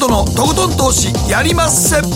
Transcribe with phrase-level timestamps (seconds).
[0.00, 2.00] 誠のとことん投資やりまっせ。
[2.00, 2.08] ど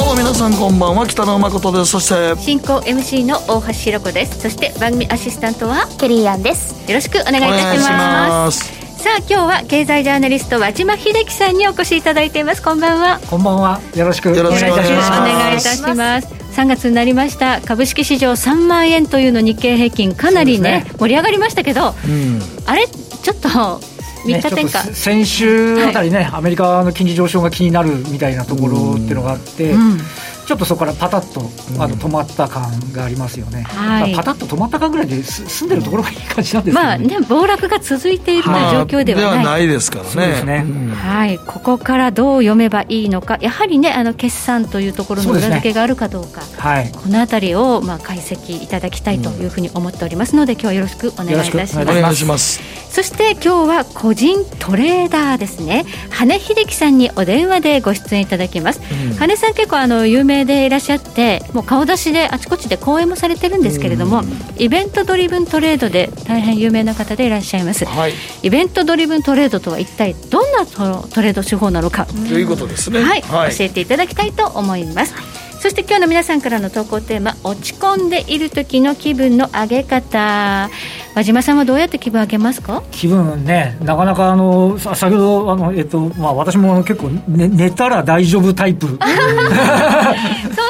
[0.00, 1.92] うも皆さんこんばんは北野誠です。
[1.92, 4.40] そして進行 MC の大橋ひろ子です。
[4.40, 6.74] そして番組アシスタントはケリーアンです。
[6.86, 8.82] よろしくお願いいたします。
[9.02, 12.62] さあ今日は経済ジャーナリスト和島秀樹さんにお越しいただいています。
[12.62, 13.20] こんばんは。
[13.30, 13.80] こんばんは。
[13.96, 14.82] よろしくお願いいたします。
[14.82, 16.28] お願いいたします。
[16.52, 17.62] 3月になりました。
[17.62, 22.86] 株式市場3万円というの日経平均かなりね、ね、盛り上がりましたけど、うん、あれ
[23.22, 23.78] ちょっと3
[24.26, 29.98] 日転嫁、ね、先週あたりね、はい、アメリカの金利上昇が気になるみたいなところっていうのがあって、うん
[30.46, 31.40] ちょっとそこからパタッと
[31.82, 38.50] あの止まった感がありますよね、はい、パタッと止まった感ぐらいで住んでるところがいい感じなんですね、まあね暴落が続いている状
[38.82, 40.64] 況ではない,、まあ、ないですからね、ね。
[40.66, 41.38] うん、はい。
[41.38, 51.80] ここからどう読めばいいのかやはりねあの決算というところの裏付けがあるかどうか、ね、はい、このあたりをまあ解析いただきたいというふうに思っておりますので、今日はよろしくお願いいたします。
[51.80, 52.60] お願いします。
[52.90, 55.84] そして今日は個人トレーダーですね。
[56.10, 64.22] 羽秀樹さんにお電話でご出演いただきます、うん、羽さん結構あの有名でいらっしゃっててもう顔出しであちこちで講演もされてるんですけれども、
[64.56, 72.06] イベントドリブントレードで大変有名な方でいらっしゃいます、はい、イベントドリブントレードとは一体どんなトレード手法なのか。
[72.06, 75.14] ということですね、はい、はい、教えていただきたいと思います
[75.62, 80.68] そして今日の皆さんからの投稿テーマ落ち込んでいる時の気分の上げ方。
[81.14, 82.82] 和島さんはどうやって気分上げますか？
[82.90, 88.88] 気分ねなかなかあの先ほどあの、えっとまあ、私も結構、ね、寝たら大丈夫タイプ。
[88.88, 88.98] そう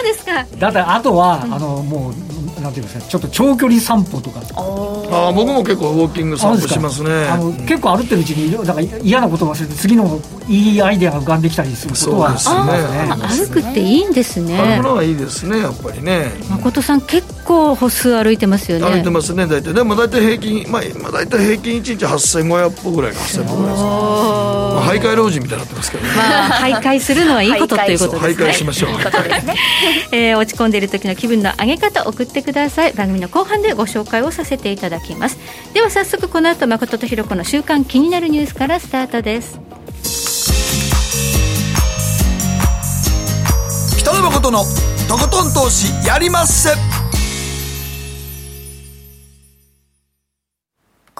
[0.03, 0.45] ですか。
[0.61, 2.13] だってあとは、うん、あのもう
[2.63, 4.41] なんていうんですかちょっと長距離散歩とか。
[5.11, 7.11] ああ僕も結構ウォーキング散歩しますね。
[7.29, 13.51] あの、うん、結構歩ってるうちになんか嫌なことを忘れて次のいいアイデアが浮かんできたりすることはそうですね。
[13.51, 14.57] 歩くっていいんですね。
[14.57, 16.33] 歩くのはいいですねやっぱりね。
[16.51, 18.85] 誠さん結構歩数歩いてますよね。
[18.85, 19.73] 歩いてますね大体。
[19.73, 23.91] でも大体平均まあ、まあ、大体平均1日8500歩ぐらいか8000歩ぐらいです、ま
[24.79, 28.45] あ、徘徊老人みたいになってますけどね、まあ、 徘徊するのはいいことということですね。
[28.45, 28.91] 徘徊しましょう、
[30.13, 32.93] えー、落ち込んでいる時の気分の上げ方送ってください。
[32.93, 35.39] 番組の後半でご紹介をさせていただきます。
[35.75, 39.59] では早速この後誠とひろ子の週刊気になるニュースからスタートです。
[43.99, 44.65] 北野誠の
[45.09, 46.71] とことん投資やりまっせ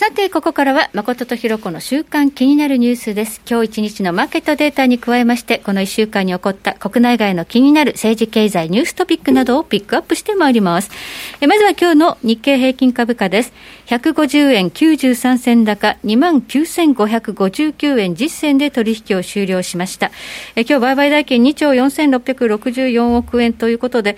[0.00, 3.42] さて、ここからは、誠とひろ子の週間気になるニュースです。
[3.46, 10.90] 今日一日のマーケットデータに加えまして、この一週間に起こった国内外の気になる政治経済ニューストピックなどをピックアップしてまいります。
[11.42, 13.52] えまずは今日の日経平均株価です。
[13.88, 20.12] 150円93銭高、29,559円実銭で取引を終了しました。
[20.56, 24.16] え今日売買代金2兆4664億円ということで、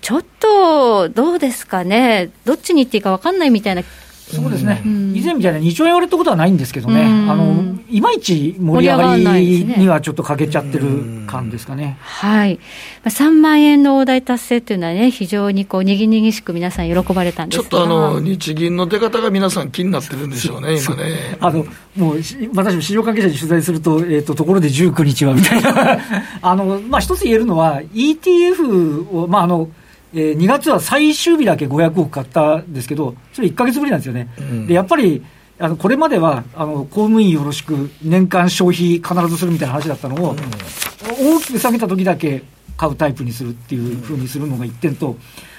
[0.00, 2.30] ちょっと、どうですかね。
[2.44, 3.82] どっちに行っていいか分かんないみたいな
[4.26, 4.80] そうですね、
[5.14, 12.58] 以前みたいな2兆円割れってことはないんですけどね、あのいまいち盛り上がりにはちょっと欠けちゃってる感ですかね、はい、
[13.04, 21.36] 3万円の大台達成というのはね、非常にこうにぎにぎしく皆さん、喜ばれたんですちょっとあの日銀の出方が皆さん、気になってるんでしょうね、今ね。
[21.40, 22.16] あのもう
[22.54, 25.98] 私も市場関係者に取材すると、えーと、ところで19日はみたいな。
[26.40, 29.68] あの、まあ、一つ言えるのは、ETF を、まああの
[30.14, 34.28] えー、2月は最終日だけ500億買ったんですけど、それ1か月ぶりなんですよね。
[34.38, 35.24] うん、でやっぱり
[35.58, 42.42] あのこれまではあの公務員よろしく年間消費必ずするみたいな話だったのを、うん、大きく下げた時だけ
[42.76, 45.16] 買うタイプにするっていうふうにするのが1点と、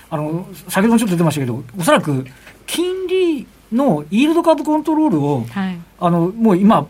[0.10, 2.26] あの先ほどもちょっと出てましたけど、おそらく
[2.66, 6.88] 金利のイールドカーブコントロールを、はい、あのもう今、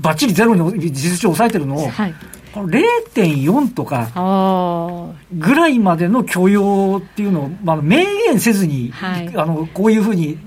[0.00, 2.14] ばっちりゼロに実質上抑えてるのを、はい
[2.54, 10.38] 0.4とかぐらいまでの許容っていうのを、まあ、明言せずに、はい、あのこういうふうに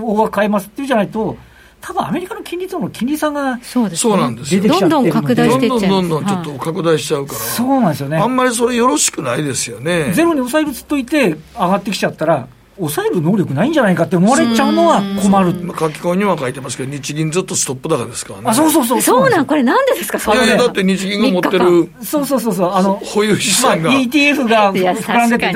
[0.00, 1.36] 大枠変えますっていうじゃないと、
[1.80, 4.62] 多分アメリカの金利との金利差がそうです、ね、なんですよ。
[4.62, 8.18] どんどん拡大していっちゃうどんどんどんちょっと拡大しちゃうから、そうなんですよね。
[8.18, 10.12] あんまりそれよろしくないですよね。
[10.12, 15.52] ゼロに抑えるつっといて上がってきちゃったら抑える能力ないんじゃないかって思われちゃうのは困る。
[15.52, 18.44] 書き込みには書いてますけど、日銀ずっとストップ高ですからね。
[18.48, 19.00] あ、そうそうそう。
[19.02, 20.44] そうなん、これなんでですか、それ。
[20.46, 21.90] いやだって日銀が持ってる。
[22.02, 22.72] そうそうそうそう。
[22.72, 23.90] あの、保有資産が。
[23.90, 25.52] まあ、ETF が膨らんでて、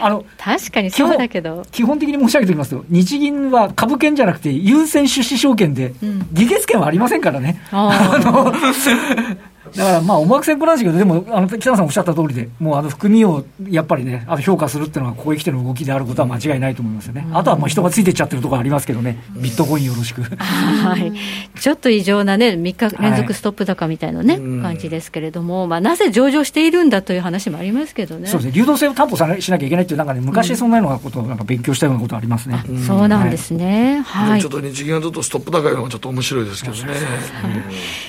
[0.00, 1.64] あの、確かにそうだけど。
[1.70, 5.92] 基本的に申し上げておきますと、日銀は株券じゃなくて、優先出資証券で、
[6.32, 7.60] 議決権はありませんからね。
[7.70, 8.52] あの、
[9.76, 17.26] だからまあ、思惑先行なんですけど、でも、あの北野さんおっしゃった通りで、もうあの含みをやっぱりね、あの評価するっていうのは、ここへ来ての動きであることは間違いないと思いますよね。
[17.32, 20.22] あとはもう人がついてっちゃってるところありますけどね、ビットコインよろしく。
[20.22, 21.12] はい、
[21.58, 28.28] ちょっと異常なね、3日連続ストップ高みたいなね、感じですけれども、まあ、なぜ上場しているんだという話もありますけどね。
[28.28, 32.62] そうですね、流動性を担保さしなきゃいけないっていう、なんかね、昔そんなようなことをなんか勉強したようなことありますね。
[32.86, 34.02] そうなんですね。
[34.04, 34.40] はい。
[34.40, 36.94] ちょっと日銀がずっとストップ高いのがちょっと面白いですけどね。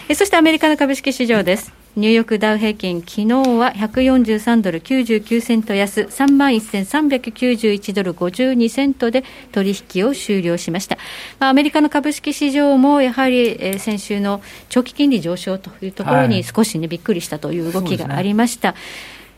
[0.10, 1.55] えそしてアメリカの株式市場です。
[1.96, 9.24] ニューヨークダウ平均、昨日は143ドル99セント安、3万1391ドル52セントで
[9.54, 10.98] 取引を終了しました。
[11.40, 18.76] まあ、アメリカの株式市場もやはり、えー、先週の長期金利上昇というところに少しね、びっくりしたという動きがありました。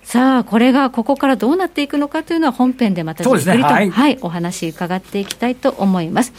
[0.02, 6.34] さあ、これがここからどうなっていくのかというのは本編でまたじっくりと、ねはい、はい、お話伺っていきたいと思います。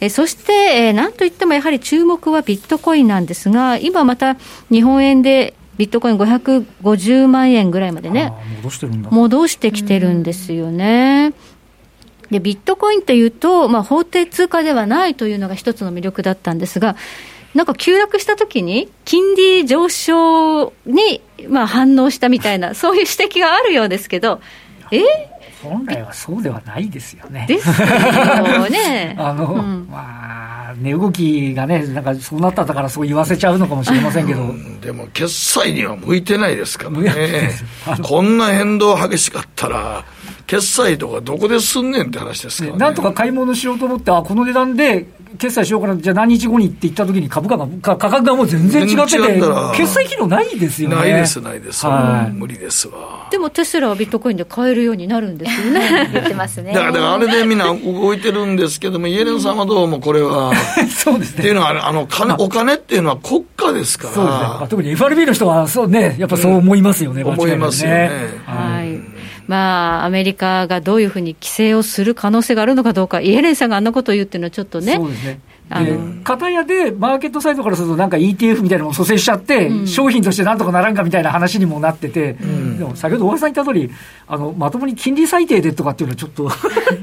[0.00, 4.36] えそして、えー、なんといってもやはり注目はビットコインなんですが、今また
[4.70, 11.32] 日本円でビットコイン550万円ぐらいまでね、戻してるんだ戻してきてるんですよね。
[12.30, 16.96] でビットコインというと、まあ、法定通貨ではないというのが一つの魅力だったんですが、
[17.54, 24.40] なんか急落したときに、金利上昇に、まあ、反応したみたいな、そういう指摘があるようですけど、
[24.90, 25.02] え？
[25.64, 27.46] 本来はそうではないですよね。
[27.48, 27.74] ですよ
[28.68, 29.16] ね。
[29.18, 34.54] あの、うん、まあ、値動きがね、なんかそうなったからそう言わせちゃうのかもしれませんけど。
[34.80, 37.50] でも、決済には向いてないですからね。
[38.02, 40.04] こんな変動激しかったら、
[40.46, 45.06] 決済とかどこですんねんって話ですから、ね、なんとか買い物しようと思って、あこの値段で
[45.38, 49.40] 決済しようかな、じゃあ何日後にって言ったときに株価が、価格がもう全然違ってて、
[49.76, 50.96] 決済機能ないですよね。
[50.96, 51.86] ないです、ないです。
[51.86, 53.28] はい、無理ですわ。
[53.30, 56.10] でもテスラはビットコインで買えるようになるんですよね。
[56.12, 56.72] 言ってますね。
[56.72, 60.52] だからあれでみんな動いてるんですけども、イエレンさんはどうもこれは。
[60.88, 61.38] そうですね。
[61.40, 64.14] っていうのは、あの金、お金っていうのは国家ですから。
[64.14, 64.66] そうですね。
[64.68, 68.10] 特に FRB の人は、そうね、やっぱそう思いますよね、うん、思いますよね。
[68.46, 69.13] はい。
[69.46, 74.94] まあ、アメリカがどういうふうに規制をする可能性があるのかどうか、イエレンさんがあんなことを言うっていうのは、ちょっとね。
[74.94, 75.40] そうですね
[76.24, 83.90] 片やで、マーケットサイドからすると、なんか ETF みたいなのを蘇生しちゃって、うん、商品としてなんとかならんかみたいな話にもなってて、うん、でも先ほど大橋さん言った通り、
[84.26, 86.50] あのまともに金利最低でとかっていうのはちょっと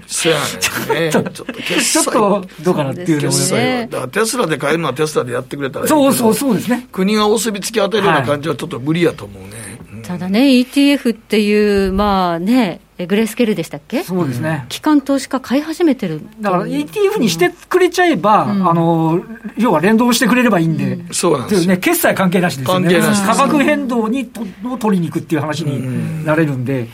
[0.07, 6.87] そうやね ちょっと、ちょっとどうかなっていうのね、だからテスラで買えるのはテスラでやってくれたらそうそうそうですね。
[6.91, 9.49] 国がお墨付き与えるような感じはちょっと無理やと思うね。
[9.49, 9.70] はい、
[10.11, 14.03] ただね、ETF っていう、まあね、グレースケールでしたっけ？
[14.03, 14.65] そうですね。
[14.67, 16.19] 機関投資家買い始めてる。
[16.41, 19.23] だから ETF にしてくれちゃえば、うん、あの、
[19.57, 20.95] 要は連動してくれればいいんで。
[20.95, 21.77] うん、そうなんですね。
[21.77, 22.89] 決済関係なしですよね。
[22.89, 26.79] 関係なし価格変動にとを取りに行くっていう話になれるんで。
[26.81, 26.89] うん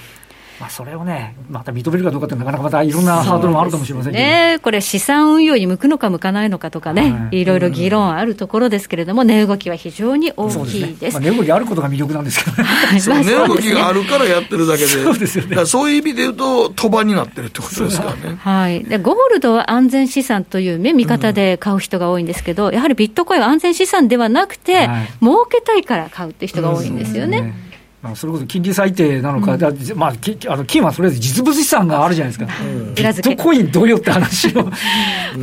[0.59, 10.99] まあ、それをね、また認めるかどうかって、なかなかまたいろんなハードルもあるかもしれませんね、これ、資産運用に向くのか向かないのかとかね、はい、いろいろ議論あるところですけれども、値動きは非常に大きいです。
[10.99, 11.19] ですね。
[11.19, 12.69] まあ、値動きあることが魅力なんですけどね。
[12.99, 18.37] そう値動きがあるからやってるだけで、そうですよね、そういう意味で言うと、賭場になってるってことですからね。
[18.39, 27.66] はい、でゴールドは安全資産という、ね、見方で買う人が多いんですけど、やはりビットコインは安全資産ではなくて、はい、儲けたいから買うっていう人が多いんですよね。
[28.15, 34.69] それこそ金利最低なのか、うん、まあ、あの金はとりあえず実物資産があるじゃないですか、 うん、ビットコインどうよって話を。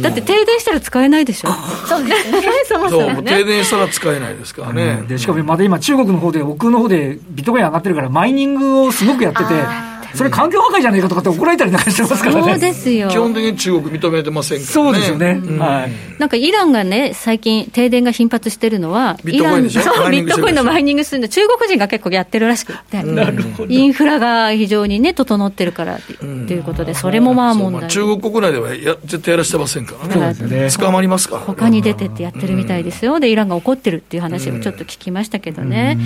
[0.00, 1.48] だって停電したら使えないでしょ、
[1.86, 9.93] そうですね、そもそも、ね、停電したら使えないですからね、でしかもまだ今、中国の方で、奥の方でビットコイン上がってるから、マイニングをすごくやってて。
[10.12, 12.42] それ環境破壊じゃないかとかって怒られたりなんかしてますからね。
[12.42, 13.08] そうですよ。
[13.08, 14.72] 基本的に中国認めてませんからね。
[14.72, 15.40] そうですよね。
[15.42, 15.92] うん、はい。
[16.18, 19.82] なんかイランがね、最近停電が頻発してるのは、ビットコインでしょ？
[19.82, 23.72] そう、ビットコインのマイニングするの、中国人が結構やってるらしくて、なるほど。
[23.72, 26.24] インフラが非常にね、整ってるからって
[26.54, 27.80] いうことで、それもまあ問題。
[27.82, 30.34] まあ、中国国内ではや絶対やらせてませんからね。
[30.48, 31.46] ね捕まりますから、ね。
[31.46, 33.20] 他に出てってやってるみたいですよ。
[33.20, 35.98] で、イランが怒ってるっていう話をちょっと聞きましたけどね。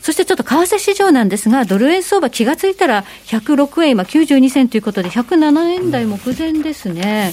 [0.00, 3.04] そしてちょっと為替市場なんですが、ドル円相場気がついたら
[3.40, 7.32] 106円、今92銭ということで、107円台目前ですね。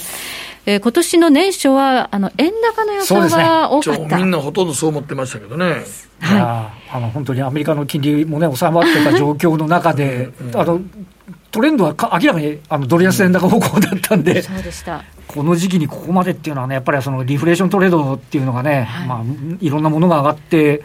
[0.66, 5.64] えー、今年の年初はあの円高の予想が多かった、ね、みんなほとんどそう思ってましたけどね。
[6.20, 10.80] はい、あの本当にアメリカの金利もね、収まってた 状況の中で、うん、あの
[11.50, 15.02] トレンドはか明らかにあのドル安円高方向だったんで、うん、そうでした。
[15.26, 19.08] この時期にここまでっていうのはね、やっぱりそのリフレーショントレードっていうのがね、はい。
[19.08, 19.22] まあ、
[19.60, 20.82] いろんなものが上がって、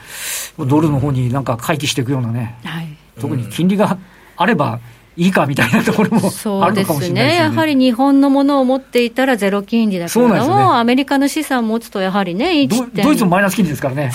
[0.59, 2.87] ドルの方になんか回帰していくようなね、はい、
[3.19, 3.97] 特に金利が
[4.37, 4.79] あれば、
[5.15, 6.31] いいかみたいなところも
[6.63, 7.35] あるのかもしれないですね。
[7.35, 14.11] やはり日本のものを持っていたらゼロ金利だけども、ね、アメリカの資産を持つとやはりね、ドイツもマイナス金利ですからね、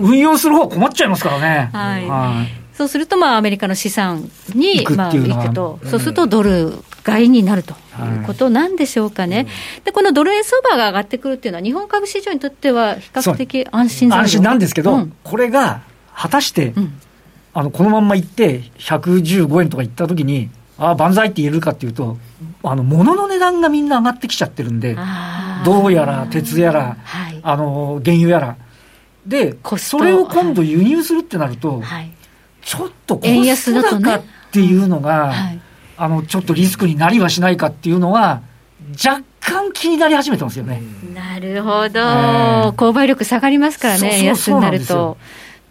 [0.00, 1.70] 運用する方は困っちゃいますからね。
[1.72, 7.76] はい、はい、そうすると、まあ、アメリカの資産に行くまあ、行くと、そうするとドル買いになるとい
[8.22, 9.46] うことなんでしょうかね、はい、
[9.84, 15.82] でこのドル円相場が上がってくるっていうのは、日本株市場にとっては比較的安心安心なんですけど、うん、これが
[16.14, 17.00] 果たして、うん、
[17.54, 22.16] あのこのまんま行って115円とか行った時にああ万歳って言えるかっていうと
[22.62, 24.96] あの物の値段がみんな上がってきちゃってるんで
[25.64, 28.56] 銅やら鉄やら、はい、あの原油やら。
[29.26, 32.10] でそれを今度輸入するってなると、はい、
[32.62, 35.60] ちょっとコスト高っていうのが、はい、
[35.96, 38.42] あのちょっとリスクになりはしないかっていうのは
[38.92, 40.82] 若干気になり始めてますよね。
[41.14, 45.16] なるほど、えー、購買力下がりますからね、安になると。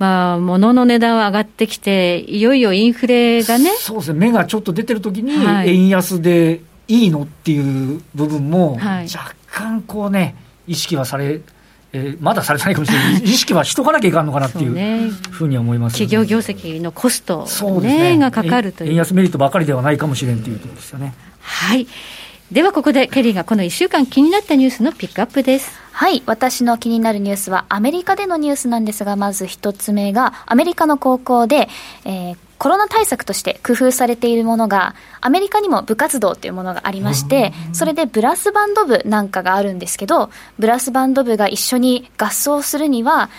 [0.01, 3.69] まあ、物の値段は上がってきて、いよいよインフレがね。
[3.77, 10.33] そうですね、目がちょっと出てるときに、円安でいいのっていう部分も、若干こうね、
[10.65, 11.41] 意識はされ、
[11.93, 17.47] えー、まだされてないかもしれない、 意識はしとかなきゃいかんのかなっていうふうには思います、ね、企業業績のコスト、
[17.83, 18.17] ね、ね。
[18.17, 18.89] がかかるという。
[18.89, 21.13] 円安メリットばかりではないかもしれんというところですよね。
[21.41, 21.85] はい
[22.51, 25.71] ではここでケリーがこの1週間気になったニュースのピックアップです。
[25.93, 26.21] はい。
[26.25, 31.69] 私の気になるニュースはアメリカでのニュースなんですが、まず一つ目がアメリカの高校で、
[32.03, 40.29] えー、コロナ対策として工夫されているものが、アメリカにも部活動というものがありまして、それでブラスバンド部なんかがあるんですけど、
[40.59, 43.29] ブラスバンド部が一緒に合奏するには、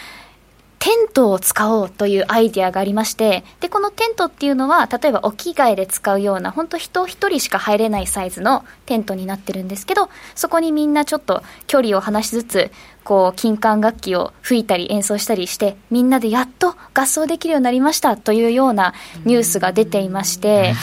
[0.83, 12.73] テントを使おうというアイディアがありまして、で、このテントっていうのは、例えばお着替えで使うような、本当人一人しか入れないサイズのテントになってるんですけど、そこにみんなちょっと距離を離しつつ、
[13.05, 18.95] こう金管楽器を吹いたり演奏したりしてみんなでやっと合奏できるようになりましたというような
[19.25, 20.75] ニュースが出ていまして、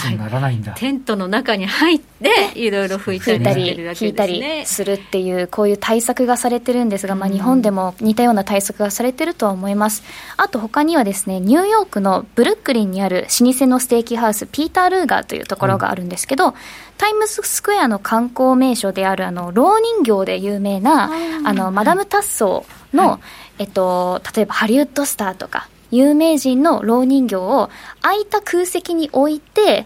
[0.75, 10.03] テントの中に入っていろいろ吹いたり弾いたりするっていうこういう対策がされてるんですが、まあ、日本でも似たような対策がされてるとは思います。
[10.37, 16.53] あと他にはですねニューヨークのブルックリンにある老舗のステーキハウスピーター・ルーガーというところがあるんですけど、
[16.99, 21.09] タイムズスクエアの観光名所であるあの老人形で有名な
[21.45, 23.19] あのマダム・タッソーの、はい、
[23.59, 27.69] えっと、例えばハリウッドスターとか有名人の老人形を
[28.01, 29.85] 空いた空席に置いて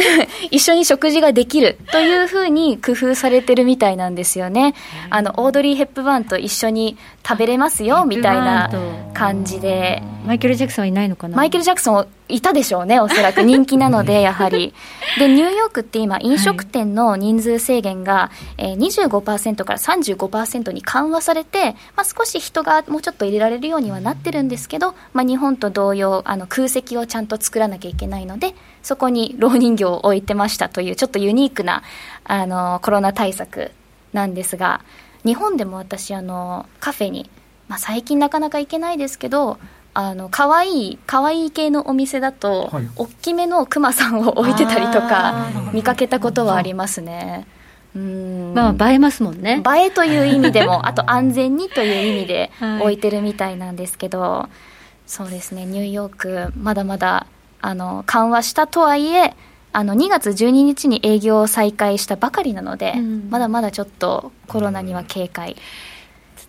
[0.50, 4.74] 一緒に食事ができるというふうに工夫されてるみたいなんですよね。
[5.10, 8.70] あのオードリー・ヘップバーンと一緒に食べれますよみたいな
[9.12, 10.02] 感じで。
[10.26, 11.36] マイケル・ジャクソンはいないのかな？
[11.36, 13.42] マイケル・ジャクソンいたでしょうねおそらく。
[13.44, 14.72] 人気なのでやはり。
[15.18, 31.82] でニューヨークって今飲食店の人数制限が、えー、25%から35%に緩和されて、まあ、少し人がもうちょっと入れられるようにはなってるんですけど、まあ、日本と同様あの空席をちゃんと作らなきゃいけないのでそこに老人形を置いてましたというちょっとユニークな
[32.24, 33.70] あのコロナ対策
[34.12, 34.80] なんですが
[35.24, 37.30] 日本でも私あのカフェに、
[37.68, 39.58] まあ、最近なかなか行けないですけど
[39.94, 47.46] あの可愛い可愛い系のお店だと、はい、大きめのクマさんを置いてたりとか見かけたことはありますね。
[47.94, 48.54] うん。
[48.54, 49.62] まあ映えますもんね。
[49.76, 54.56] 映えという意味でもあと安全にという意味で置いてるみたいなんですけど、はい、
[55.06, 57.28] そうですねニューヨークまだまだ
[57.60, 59.34] あの緩和したとはいえ
[59.72, 65.56] あの2月12日に営業を再開したばかりなので、うん、まだまだちょっとコロナには警戒。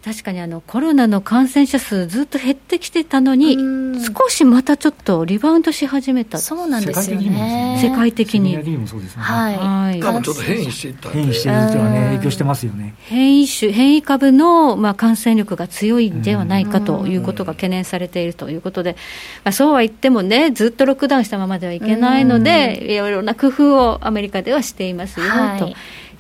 [0.06, 3.58] 確かにあのコロナの感染者数ずっと減ってきてたのに、
[4.06, 6.38] 少しまたちょっとリバウンドし始めた。
[6.38, 7.80] そうなんですよね。
[7.82, 12.94] 世界的にはい、はい、ちょっと変異していった変異してるっていうのはね影響してますよね。
[13.00, 18.98] 変異種変異株のまあ感染力が強いんではないかということが懸念されているということで、
[19.44, 25.74] まあ、そうは言ってもねずっとロックダウンしたままではいけないのでいろいろな工夫をアメリカではしていますよ、はい、と。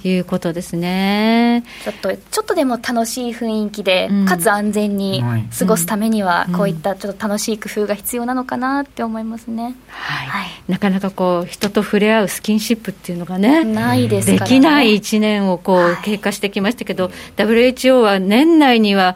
[0.09, 1.63] いうことですね。
[1.83, 5.23] ちょっとちょっとでも楽しい雰囲気で、うん、かつ安全に
[5.57, 19.15] 過ごすためには、こういったちょっと楽しい工夫が必要なのかなって思いますね、はい、はい、なかなかこう人と触れ合うスキンシップっていうのがねないです、ね、できない1年をこう経過してきましたけど、はい、WHO は年内には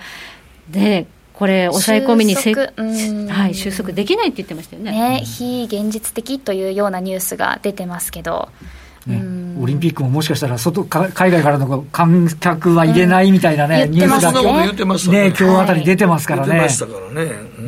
[0.72, 4.92] ねこれ、抑え込みにせ、はい、収束できないって言ってましたよね。
[4.92, 8.50] ね非現実的というようなニュースが出てますけど。
[9.08, 9.22] ね、
[9.60, 14.42] オリンピックももしかしたら外海外からの観客は入れないみたいなね、うん、ニュースが
[15.12, 16.70] ね、今日あたり出てますからね、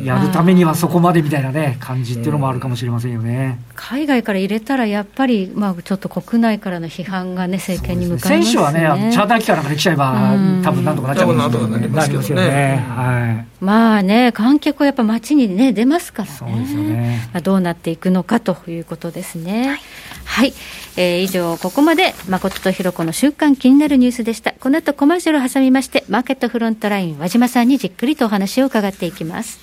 [0.04, 10.14] やるためにはそこまでみたいなね、感じっていうのもあるかもしれませんよね、海外から入れたら、やっぱり、まあ、ちょっと国内からの批判がね、政権に向かいます、ね、選手はね、チャーター機から来ちゃえば、
[10.62, 12.84] 多分なんとかなっちゃうんですよね、なりますよね。
[12.88, 13.64] はい。
[13.64, 17.28] まあね、観客はやっぱ街に、ね、出ますからね、そうですよね。
[17.32, 19.68] まあ、どうなっていくのかということですね。
[19.68, 19.80] はい、
[20.24, 20.54] はい。
[20.96, 24.52] えー、以上、ここまで誠とひろ子の週間気になるニュースでした。
[24.52, 29.58] この後コマーシャルを挟みまして、マーケットフロントライン和島さんにじっくりとお話を伺っていきます。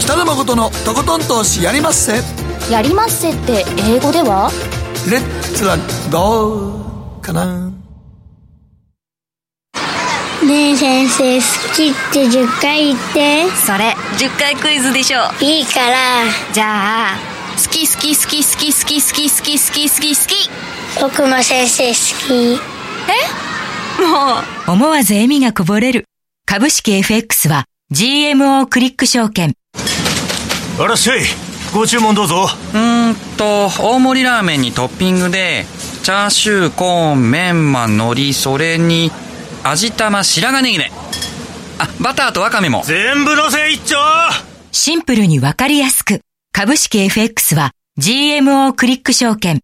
[0.00, 2.14] 北野誠のとことん投資やりまっせ。
[2.72, 4.50] やりまっせって英語では？
[5.10, 5.20] レッ
[5.54, 5.76] ツは
[6.10, 7.70] どうかな
[10.46, 11.42] ねえ先生好
[11.74, 17.29] きって10回言ってそれ10回クイズでしょいいからじゃあ
[17.60, 20.50] 好き好き好き好き好き好き好き好き好き好き。
[20.98, 21.94] 僕も先生好
[22.26, 22.58] き。
[23.10, 24.02] え？
[24.02, 24.70] もう。
[24.72, 26.06] 思わず笑みがこぼれる。
[26.46, 29.52] 株式 FX は GMO クリック証券。
[30.78, 31.20] あらっしゃい。
[31.74, 32.48] ご注文どうぞ。
[32.74, 35.66] うんと大盛りラーメンにトッピングで
[36.02, 39.12] チャーシューコーンメンマ海苔それに
[39.62, 40.90] 味玉白髪ネギね。
[41.78, 42.82] あバターとワカメも。
[42.86, 43.96] 全部のせ一丁
[44.72, 46.22] シンプルにわかりやすく
[46.52, 49.60] 株式 FX は GMO クリック証券。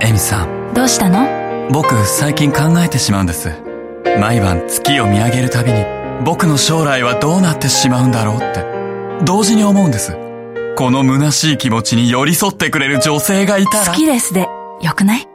[0.00, 0.74] エミさん。
[0.74, 1.26] どうしたの？
[1.72, 3.50] 僕最近考えてしまうんです。
[4.20, 5.84] 毎晩月を見上げるたびに
[6.24, 8.64] 僕の将来はどうなってしまうんだろうって。
[9.24, 10.12] 同時に思うんです。
[10.76, 13.86] この虚しい気持ちに寄り添ってくれる女性がいたら。
[13.86, 14.46] 好きですで。
[14.82, 15.26] よくない？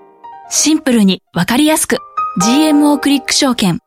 [0.49, 1.97] シンプルにわかりやすく。
[2.41, 3.79] GMO クリック証券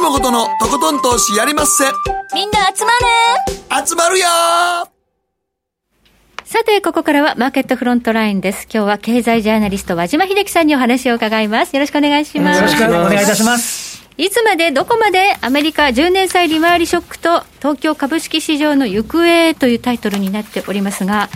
[0.00, 1.84] 野誠のとことん投資やりまっせ。
[2.34, 2.90] みんな集ま
[3.76, 4.24] る集まるよ
[6.42, 8.66] さて、ここからはマーケットフロントラインです。
[8.72, 11.76] 今日は経済ジャーナリスト和島秀樹さんにお話を伺います。
[11.76, 12.60] よろしくお願いします。
[12.60, 14.08] よろしくお願いいたします。
[14.16, 21.28] いつまでどこまでアメリカ10年債利回りショックと東京株式市場の行方というタイトルになっておりますが、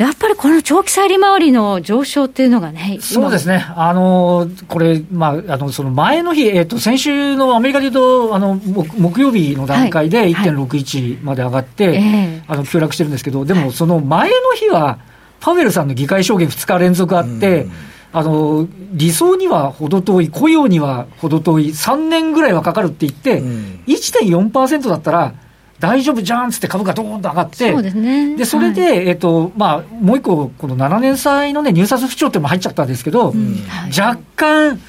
[0.00, 15.00] やっぱりこの長期債利回りの上昇っていうのがね、そうですね、あのこれ、まあ、あのその前の日、えっと、先週のアメリカでいうと、あの木曜日の段階で1.61まで上がって、はいはい、あの急落してるんですけど、でもその前の日は、
[15.38, 17.66] パウエルさんの議会証言2日連続あって、
[18.14, 23.42] あの理想には程遠い、雇用には程遠い、3年ぐらいはかかるって言って、
[23.86, 25.34] 1.4%だったら、
[25.80, 28.36] 大丈夫じゃんっつって株価どーんと上がって、そうですね。
[28.36, 33.56] で、それで、はい、えっと、まあ、もう一個、この7年債のね、入札不調っていうのも入っちゃったんですけど、うん。
[33.66, 34.80] はい、若干、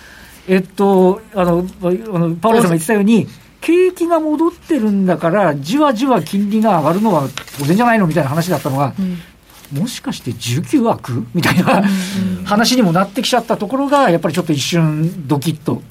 [0.48, 1.86] えっと、あの、あ
[2.20, 3.28] のパウエルさんが言ってたように、
[3.62, 11.84] 景気が戻ってるんだから、じわじわ金利が上がるのは当然じゃないのみたいな話だったのが、うん、もしかして19枠みたいな
[12.44, 15.82] 話にもなってきちゃったところが、やっぱりちょっと一瞬ドキッと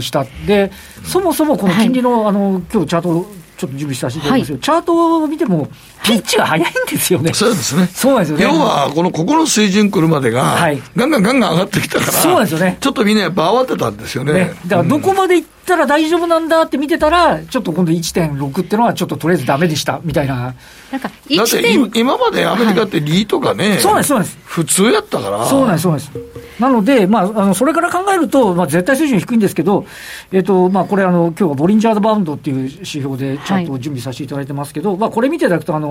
[0.00, 0.24] した。
[0.46, 0.72] で、
[1.04, 3.26] そもそもこの金利の、はい、あの、今日チャート、
[3.58, 5.68] ちょっと準備させていただきますよ、はい、チャートを見ても、
[6.04, 7.32] ピッチが早いんですよね。
[7.32, 7.86] そうですね。
[7.86, 8.44] そうなんですよね。
[8.44, 12.78] 要は、この、ここの水準来るまでが、はい、ガンガンガンガン上がってきたから、そうなんですよね。
[12.80, 14.32] ちょっとみんなやっぱ慌てたんですよね。
[14.32, 20.54] ねだから、どこまで行ったら大丈夫なんだって見てたら、ちょっと今度1.6っていうのは、ちょっととりあえずだめでした、みたいな。
[20.90, 24.38] なんか、だって今までアメリカってリーとかね、はい、そうなんです、そうなんです。
[24.44, 25.46] 普通やったから。
[25.46, 26.38] そうなんです、そうなんです。
[26.58, 29.86] なので、まあ、あのそれから考えると、まあ、絶対水準低いんですけど、
[30.32, 35.87] えっ、ー、と、まあ、これ、あの、今日はボリンジャードバウンドっていう指標でちゃんと準備させていただいてますけど、はい、まあ、これ見ていただくと、あの、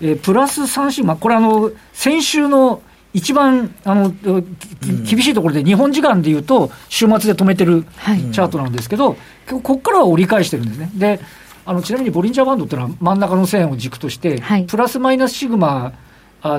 [0.00, 2.82] えー、プラス3シグマ、これ、あの、先週の
[3.14, 4.12] 一番、あの、
[4.80, 7.84] 厳しいところで、日本時間でいうと、週末で止めてる
[8.32, 10.90] チャートなんですけど、はい、ここからは折り返してるんですね。
[10.94, 11.20] で、
[11.64, 15.92] あの、ちなみにボリンジャーバンドっていうのは真ん中の線を軸として、はい、プラスマイナスシグマ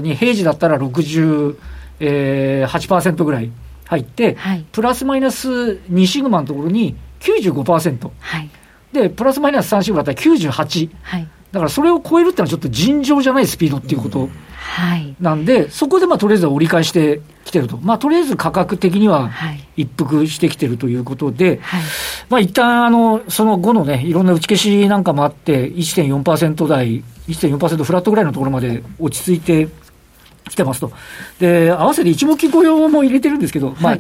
[0.02, 3.52] に平時だったら68%ぐらい
[3.86, 8.49] 入って、はい、プラスマイナス2シグマのところに95%、はい、
[8.93, 14.29] で、プラスマイナス3シグマだったら98、はい、だからそれを超えるってのはちょっと尋常じゃないスピードっていうこと
[15.19, 15.45] なん。
[15.45, 19.31] で、はい、そこでまあとりあえず折り返してきてると、まあ、とりあえず価格的には
[19.75, 21.81] 一服してきてるということで、はい、
[22.29, 29.67] まあ一旦あのその後のね、いろんな打ち消しなんかもあって、1.4%台、1.4%フラットぐらいのところまで落ち着いて
[30.49, 30.91] 来てますと。
[31.39, 33.97] で、合わせて一目雇用も入れてるんですけど、はい、まあ、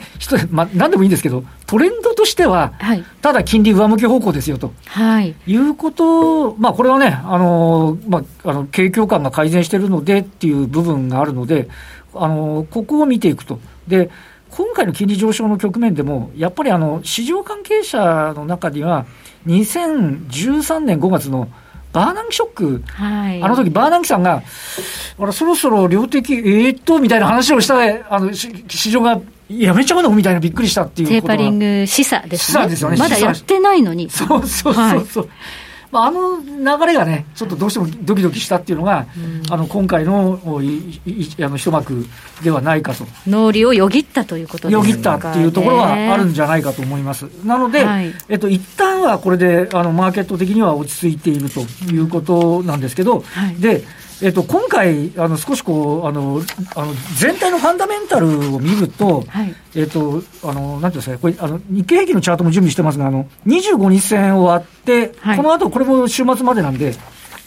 [0.51, 4.73] まあ、なんでもいいんですけど、トレンドとしては、はい、ただ金利上向き方向ですよと。
[4.85, 5.35] はい。
[5.47, 11.69] いうこと、まあ、これはね、あの、まあ、あの、景況感が改善してるのでっていう部分があるので、
[12.13, 13.59] あの、ここを見ていくと。
[13.87, 14.09] で、
[14.51, 19.05] 今回の金利上昇の局面でも、やっぱりあの、市場関係者の中には、
[19.47, 21.49] 2013年5月の
[21.91, 24.43] バーナンキショック、はい、あの時バーナンキさんが、
[25.17, 27.75] あら、そろそろ量的、えー、っと、みたいな話をした、
[28.13, 32.61] あの、市場が、やめちゃうのみたいなびっくりしたっていうテーパリング示唆ですね。
[32.61, 32.97] 示唆ですよね。
[32.97, 34.07] まだやってないのに。
[34.09, 35.23] そうそうそうそう。
[35.23, 35.35] はい
[35.91, 42.05] まあ、あの流れがね、ちょっとどうしてもドキドキしたっていうのが、うん、あの今回のあの一幕
[42.43, 43.05] ではないかと。
[43.27, 47.23] 脳裏をよぎったということですよぎったっていうところはあるんじゃないかと思います。
[47.43, 53.83] なので、はい、えっと、一旦はこれであのマーケット的には落ち着いているということなんですけど、はい、で、
[54.21, 56.41] えっと、今回、あの少しこうあの
[56.75, 66.95] あの全体のファンダメンタルを見ると、はい、えっと、あのなんていうんですか、これあの、日経平均のチャートも準備してますが、あの25日線終わって、はい、この後これも週末までなんで、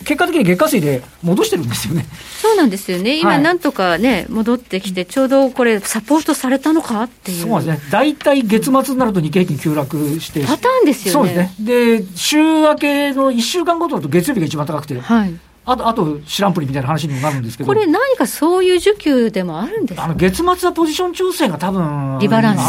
[0.05, 2.07] 結果的に月下水で戻してるんですよね。
[2.41, 7.03] そうなんですよね、今、なんとかね、戻ってきて、ちょうどこれ、サポートされたのか？
[7.03, 7.43] っていう。
[7.49, 7.91] そうですね。
[7.91, 10.41] 大体月末になると日経平均急落して。
[10.45, 11.31] パターンですよね。
[11.31, 12.01] そうですね。
[12.01, 14.99] で、週明けの1週間ごとだと月曜日が一番高くて。
[14.99, 15.35] はい。
[15.65, 17.69] あと、あと、知らんぷりみたいな話にもなるんですけど。
[17.69, 20.05] これ何かそういう需給でもあるんですか？
[20.05, 22.61] あの、月末はポジション調整が多分、リバランス。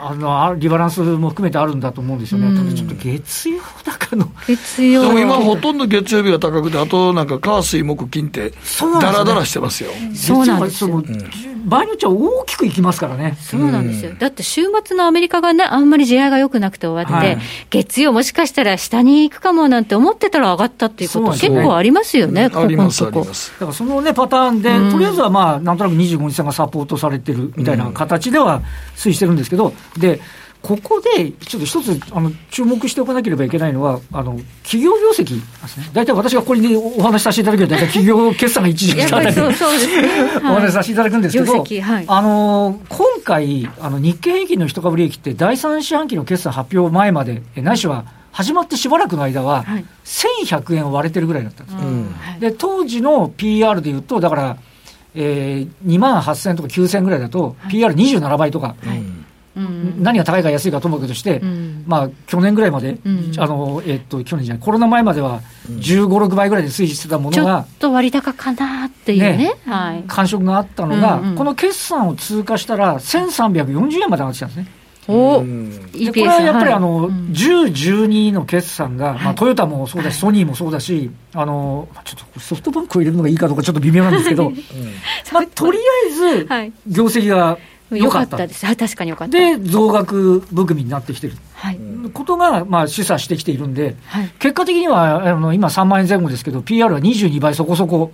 [0.00, 2.54] あの、あの、リバランスも含めてあるんだと思うんですよね。
[2.54, 4.28] ただちょっと月曜高の。
[4.46, 5.02] 月曜。
[5.02, 8.52] でも今ほとんど月曜日が高くて、あとなんか火水木金って、
[9.00, 9.90] だらだらしてますよ。
[10.14, 11.02] そうなんですよ。
[11.64, 13.38] 場合によっちゃ大きくいきますからね。
[13.40, 14.12] そうなんですよ。
[14.18, 17.38] だって週末のアメリカがね、あんまり地合いが良くなくて終わって、はい、
[17.70, 23.52] 月曜もしかしたら下に行くかもなんて思ってたら上がったっていうこと、結構ありますよね、ありますあります。
[23.52, 28.62] だからそのね、パターンで、うん、とりあえずはまあ、なんとなく25日線がサポートされてるみたいな形では
[28.96, 30.20] 推移してるんですけど、で、
[30.62, 35.90] ここで、ちょっと一つ、あの、注目しておかなければいけないのは、あの、企業業績ですね。
[35.92, 49.64] 大体私がここにお話しさせていただくと、大体企業決算が一時期たり、そうそうですね、 お話しさせていただくんですけど、はい、あの、今回、あの、日経平均の一株利益って、第三四半期の決算発表前まで、ないしは、始まってしばらくの間は、
[50.04, 54.56] 1100円割れてるぐらいだったんです、うん、で、当時の PR でいうと、だから、
[55.14, 59.02] えー、2万8000とか9000ぐらいだと、PR27 倍とか、はい。
[59.54, 74.81] 何が高いか安いかともかくとして、うん、まあ、去年ぐらいまで、うん、あのえっと、去年じゃない、コロナ前までは15、6倍ぐらいで推移してたものが、ちょっと割高かなっていうね、ねはい、感触があったのが、うんうん、この決算を通過したら、1340円まで上がってきたんですね。
[75.08, 75.42] お
[75.92, 84.52] でこれはやっぱりあの、はい、10、12の決算が、まあ、トヨタもそうだし、ソニーもそうだし、あのちょっとソフトバンクを入れるのがいいかどうかちょっと微妙なんですけど、
[85.32, 86.46] まあ、とりあえず、
[86.86, 87.58] 業績が
[87.96, 88.46] 良かった。
[88.46, 88.64] です。
[88.64, 89.38] はい、確かに良かった。
[89.38, 91.34] で、増額含みになってきてる。
[91.54, 91.78] はい。
[92.12, 98.12] ことが、まあ、示唆してきているんで、はい、結果的には、あの、今3万円前後ですけど、PR は22倍そこそこ。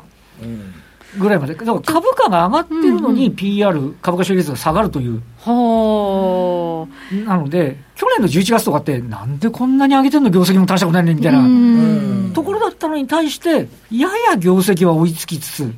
[1.16, 5.22] ぐらいまで、だから株価が上がってるのに PR、株価収益率が下がるという。
[5.40, 6.86] は
[7.24, 15.74] なので、去年の11月とかって、なんでこんなに上げてるの、業績も大したことないねみたいなところだったのに対して、やや業績は追いつきつつ、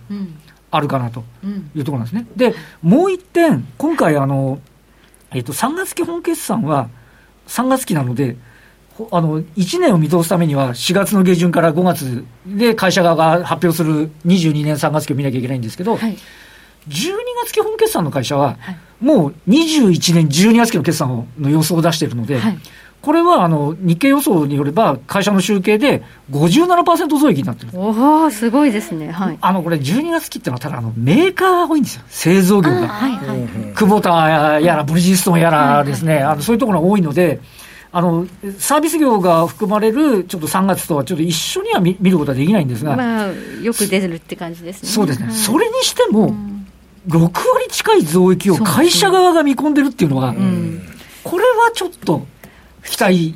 [0.73, 1.23] あるかなと
[1.75, 2.27] いうところなんですね。
[2.37, 4.59] で、もう一点、今回あの、
[5.33, 6.89] えっ、と、3月期本決算は
[7.47, 8.37] 3月期なので、
[9.11, 16.17] あの、1年を見通すためには4月の下旬から5月で会社側が発表する22年3月期を見なきゃいけないんですけど、はい、
[16.89, 17.13] 12
[17.45, 18.57] 月期本決算の会社は、
[19.01, 22.59] もう21年12月期の決算の予想を出しているので、はい。
[23.03, 27.71] これはあの日経予想によれば、会社の集計で57%増益になってる。
[27.75, 32.89] おお、すごいですね、はい、あのこれ、12月期っていうのは、ただあの、メーカーが多いんですよ、製造業が。
[32.89, 37.41] はいはい、久保田やら、ブリヂストンやらですね、あのそういうところが多いので、
[37.93, 38.27] あの
[38.59, 43.27] サービス業が含まれるちょっと3月とはちょっと一緒には見見ることはできないんですが、まあ、
[43.63, 44.89] よく出るって感じですね。
[44.89, 46.35] そうですね、はい、それにしても、
[47.09, 50.35] 6割近い増益を会社側が見込んでるっていうのは、
[51.25, 52.27] これはちょっと。
[52.85, 53.35] 期待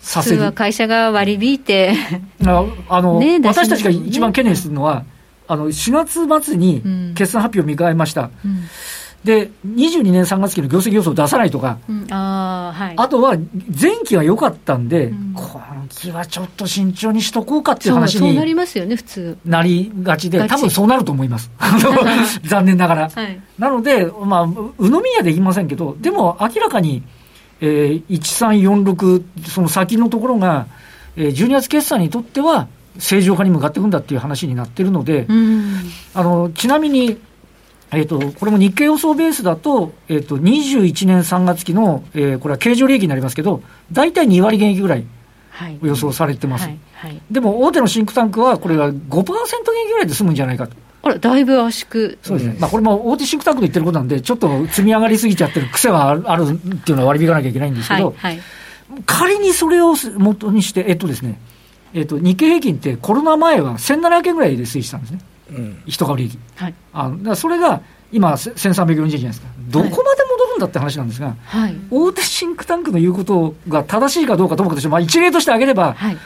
[0.00, 0.42] させる。
[0.42, 1.94] は会社が割り引いて。
[2.44, 5.04] ああの、ね、私たちが一番懸念するのは、
[5.46, 6.82] あの4月末に
[7.14, 8.30] 決算発表を迎えました。
[8.44, 8.60] うんうん
[9.24, 13.36] で、22年3月期の業績予想を出さないとか、うん、あはい、あとは
[13.80, 19.38] 前期は良かったんで、うん、今期はちょっと慎重にしとこうかっていう話になりますよね、普通。
[19.44, 21.50] なりがちで、多分そうなると思います。
[22.44, 23.10] 残念ながら。
[23.10, 27.02] はい、なので、まあ、鵜呑みやで言いませんけど、でも明らかに、
[27.60, 30.66] えー、1346、その先のところが、
[31.16, 35.26] えー、12月決算にとっては、正常化に向かっていくんだっていう話になってるので、
[36.14, 37.18] あのちなみに、
[37.92, 45.04] えーと、これも日経予想ベースだと、えーと、21年3月期の、えー、これは経常利益になりますけど、大体2割減益ぐらい
[45.82, 46.66] 予想されてます。
[46.66, 50.76] はいはいはい、でも、大手のシンクタンクは、これが5%減益ぐらいで済むんじゃないかと。
[51.02, 52.18] あら、だいぶ圧縮。
[52.22, 52.56] そうですね。
[52.60, 58.14] まあ、これも大手シンクタンクで言ってることなんで、ちょっと積み上がりすぎちゃってる癖はあるっていうのは割り引かなきゃいけないんですけど、
[59.06, 61.40] 仮にそれを元にして、えっとですね、
[61.94, 65.20] えっと、日経平均ってコロナ前は1700円ぐらいで推移したんですね。
[65.50, 66.38] うん、一株利益。
[66.56, 66.74] はい。
[66.92, 67.80] あだからそれが、
[68.12, 69.48] 今、1340円じゃないですか。
[69.68, 76.16] どこまで戻るんだって話なんですが、はい、大手シンクタンクの言うことが正しいかどうかともかくとして、まあ、一例として挙げれば、はい、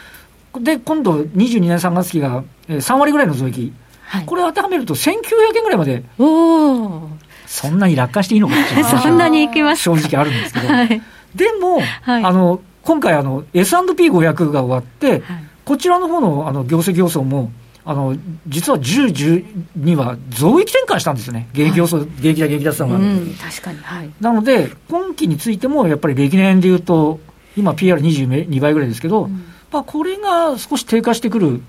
[0.60, 3.72] で、今度22年3月期が3割ぐらいの増益。
[4.06, 7.08] はい、これ当てはめると1900円ぐらいまで、お
[7.46, 11.02] そんなに落下していいのかって そんなにいきます正直あるんですけど、はい、
[11.34, 15.22] でも、はい、あの今回あの、S&P500 が終わって、
[15.64, 17.50] こちらの方のあの業績予想も、
[17.86, 18.16] あの
[18.46, 19.44] 実は10、10
[19.76, 27.20] には増益転換したんですよね、現役予想、現役だ、現役だったのが、うん、確かに、はい、なので、今期についてもやっぱり歴年でいうと、
[27.56, 31.60] 今、PR22 倍ぐらいですけど、うん、まあ、これが少し低下してくる。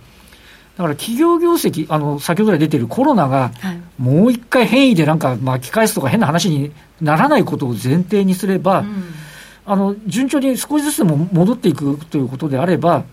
[0.78, 3.51] だから企業業績、あの先ほど来出てるコロナが、
[3.97, 9.04] もう一回変異でなんか巻き返すとか変な話にならないことを前提にすれば、うん。
[9.67, 13.04] あの順調に少しずつでも戻っていくということであれば、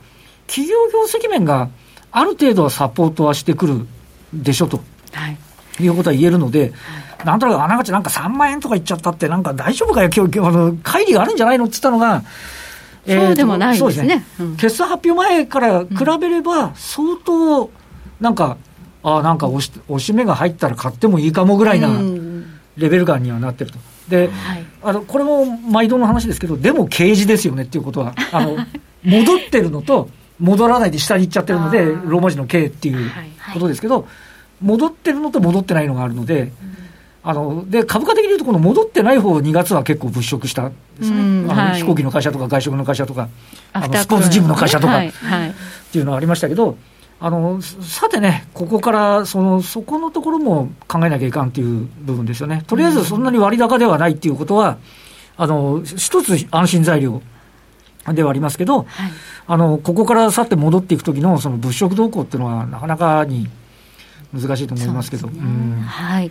[0.47, 1.71] 企業業績面が
[2.13, 3.87] ある程度はサポートはしてくる
[4.33, 4.81] でしょと、
[5.13, 6.67] はい、いうことは言えるので、は
[7.25, 12.23] い、なんとなくあながちなんか3万円とか言っちゃったって、なんか大丈夫かよ、今日あの乖離があるんじゃないのって言ったのが、
[13.07, 13.93] そうでもないですね。
[13.93, 14.25] すね。
[14.41, 15.89] うん、決算発表前から比
[16.21, 17.71] べれば、相当、
[18.21, 18.57] なんか、
[19.03, 21.89] ああ、なんか押し押し目が入ったら買ってもいいかもぐらいな
[22.77, 23.79] レベル感にはなってると。
[24.09, 28.57] で、はい、あのこれも毎度の話ですけど、でも刑事ですよねっていうことは、あの
[29.03, 30.09] 戻ってるのと、
[30.43, 33.11] 戻らないで下に行っちゃってるので、ローマ字の K っていう
[33.55, 34.07] ことですけど、
[34.61, 36.53] 戻ってるのと戻ってないのがあるので、
[37.25, 43.29] あので株価的に言うと、この戻ってない方2月は結構物色したんですね、あの飛行機の会社とか外食の会社とか、
[43.73, 45.03] あのスポーツジムの会社とか、っ
[45.93, 46.77] ていうのはありましたけど、
[47.21, 54.79] あのさてね、ここからそのそこのところも考えなきゃいかんという部分ですよね、とりあえずそんなに割高ではないっていうことは、
[55.37, 57.23] あの一つ安心材料
[58.09, 58.87] ではありますけど、はい、
[59.47, 63.49] あのここから去って戻っていく時のその物色動向っていうのは、なかなかに
[64.33, 65.29] 難しいと思いますけど。
[65.29, 65.39] ね。
[65.39, 66.31] うん、はい。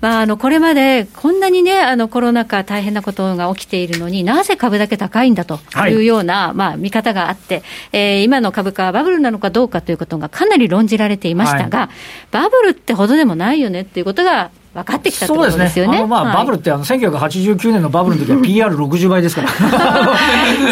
[0.00, 5.94] まあ、あのこれまでこんなにね、あのコロナ禍、大変なことが起きているのになぜ株だけ高いんだとい。
[5.94, 11.88] うような、はい、まあ、見方があって、えー、今の株価はバブルなのかどうかということがかなり論じられていましたが、はい、
[12.30, 16.00] バブルってほどでもないよねっていうことが分かってきたってことですよね。
[16.00, 19.48] ねまあ、はい、バブルってあの1989年のバブルの時は PR60 倍ですから。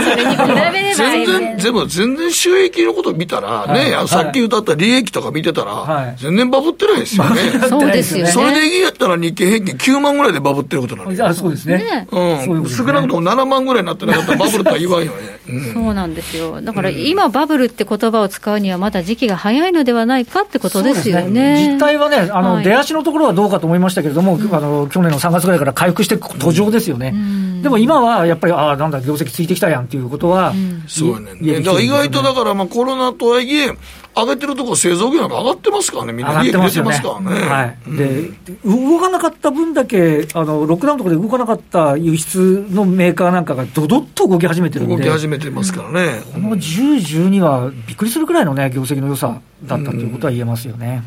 [0.05, 7.41] それに比べれば全然、でも全然収益のこと見たらね、はい、さっき歌った利益とか見てたら、はい、全然バブってないですよね。
[7.67, 8.31] そうですよね。
[8.31, 11.79] それでいいやったら日経平均9万ぐらいでバブってることなのあ、そうですね。
[11.79, 12.69] ねうん。
[12.69, 15.41] 少なくとも7万ぐらいになってなかったらバブルとは言わんよね。
[15.49, 16.61] うん、そうなんですよ。
[16.61, 21.55] だから今バブルって言葉を使うにはまだ時期が早いのではないかってことですよね。
[21.55, 31.61] ね実態はね、あの、出足のところはどうかと思いましたけれども、あの、去年の3月ぐらいから回復して途上ですよね、うん、でも今はやっぱり、ああ、なんだ、業績ついてきたやんっていうことは、うん、そうね、ね。
[31.61, 33.73] だから意外とだから、まあ、コロナとはいえ、
[34.17, 37.41] 上げてるところ、製造業なんか上がってますからね、みんな利益出てますからね。
[37.41, 38.31] はい、で、
[38.65, 46.23] 動かなかった分だけあの、ロックダウンとかで動かなかった輸出のメーカーなんかがどどっと動き始めてるんで、動き始めてますからね。
[46.33, 51.03] この10、12はびっくりするくらいのね、業績の良さだったということは言えますよね。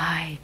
[0.00, 0.39] はい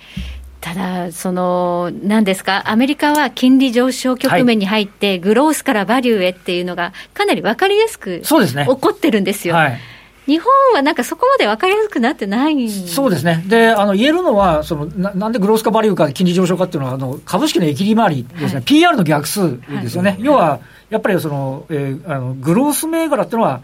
[0.67, 9.55] ただ、その、なんですか、アメリカは金利上昇局面に入って、はい、グロースからバリューへっていうのが、かなり分かりやすくそうです、ね、起こってるんですよ。
[9.55, 9.79] はい。
[10.27, 12.69] 日本はなんかそこまで分かりやすくなってない。
[12.69, 20.59] そうですね、であの言えるのはそのな、なんでグロースかバリューか金利上昇かっていうのは、あの株式の益利回りですね、はい、PR の逆数ですよね、はい、要は
[20.91, 23.61] やっぱりその、えー、あのグロース銘柄っていうのは、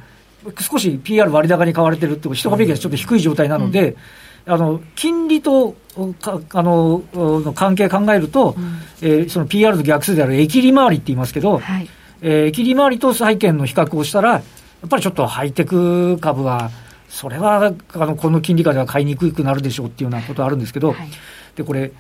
[0.61, 3.97] 少し PR 割高に買われてるって、人株益がちょっと低い状態なので、うん
[4.47, 5.77] あの金利と
[6.21, 11.89] かあのの関係考えると、うん、えー、その PR の逆数である益利回りって言いますけど、はい、
[12.23, 14.39] えー、益利回りと債券の比較をしたら、や
[14.87, 16.71] っぱりちょっとハイテク株は、
[17.09, 21.09] それはあのこの金利下では買いにくくなるでしょうっていうようなことあるんですけど、はい、
[21.57, 21.93] でこれ、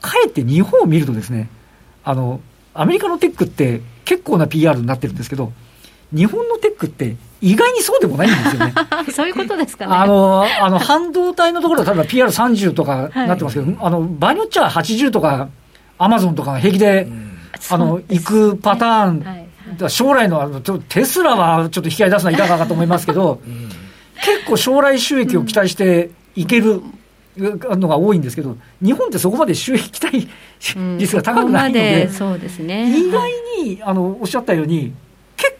[0.00, 1.48] かえって日本を見るとですね、
[2.04, 2.40] あの
[2.74, 5.52] アメリカのテックって結構な PR になってるんですけど、
[6.12, 8.74] 日本のテックって意外にそうでもないんですよね。
[9.12, 9.94] そういうことですかね。
[9.94, 15.48] あの、あの、半導体のところは例えば PR30 とかなってますけど、はい、あの、場合によっちゃ80とか、
[15.98, 17.38] アマゾンとか平気で、うん、
[17.70, 19.48] あの、行くパターン、はい
[19.80, 23.68] はい、将来のあの、テスラはちょっと引き合い出すのはいかがかと思いますけど、うん、
[24.24, 26.82] 結構将来収益を期待していける。
[27.40, 30.28] のが多いんですけど、日本ってそこまで収益期待
[30.98, 33.30] 率が高くないので、うん、そうですね、意外
[33.62, 34.92] にあのおっしゃったように、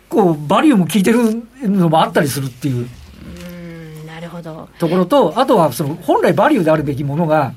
[0.08, 2.88] 構バリューも効いてるのもあったりするっていう。
[4.06, 4.68] なるほど。
[4.78, 7.54] ところと、あとはその本来バリューであるべきものが、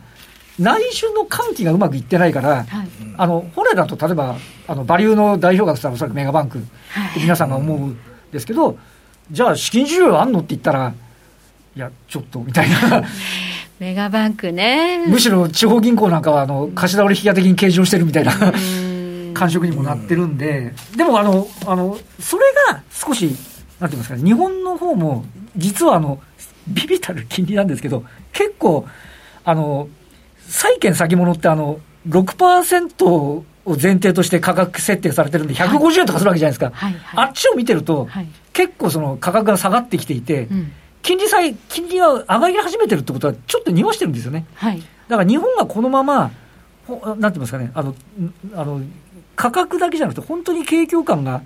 [0.60, 2.88] 内需の喚起がうまくいってないから、はい、
[3.18, 4.36] あの本来だと例えば
[4.68, 6.62] あのバリューの代表格さおそらくメガバンクっ
[7.14, 8.00] て皆さんが思うん
[8.32, 8.76] ですけど、はい、
[9.32, 10.94] じゃあ資金需要あんのって言ったら
[11.76, 13.04] いやちょっとみたいな。
[13.80, 15.08] メガバンクね。
[15.08, 18.32] むしろ地方銀行なんかはあの貸し倒れ引き当て金計上してるみたいな
[19.42, 23.36] 感触にもなってるんで、でもあの、あの、それが少し、
[23.80, 25.26] なんていうんですかね、日本の方も、
[25.58, 26.22] 実はあの、
[26.68, 28.86] ビビたる金利なんですけど、結構、
[29.44, 29.90] あの、
[30.48, 36.70] 債券先物ってあの、6%を前提として価格設定されてるんで、150円とかするわけじゃないですか。
[36.72, 37.00] はいはい。
[37.02, 44.46] はい、あっちを見てると、はい、結構その価格が下がってきていて、うん、金利さえ、金利が上がり始めてるってことは、ちょっと濁してるんですよね。
[44.54, 46.30] はい、だから日本がこのまま、
[47.00, 47.96] なんて言いますかね、あの、
[48.56, 48.82] あの、
[49.42, 51.42] 価格だけじゃなくて、本当に景況感が、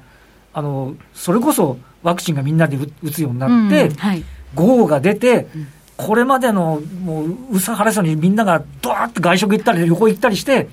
[0.52, 5.48] あのそれこそワクチンがみんなで打つようになって、うんはい、豪雨が出て、
[5.96, 10.68] これまでのもう、うさ晴れそうにみんながドワーって外食行ったり、旅行行ったりして、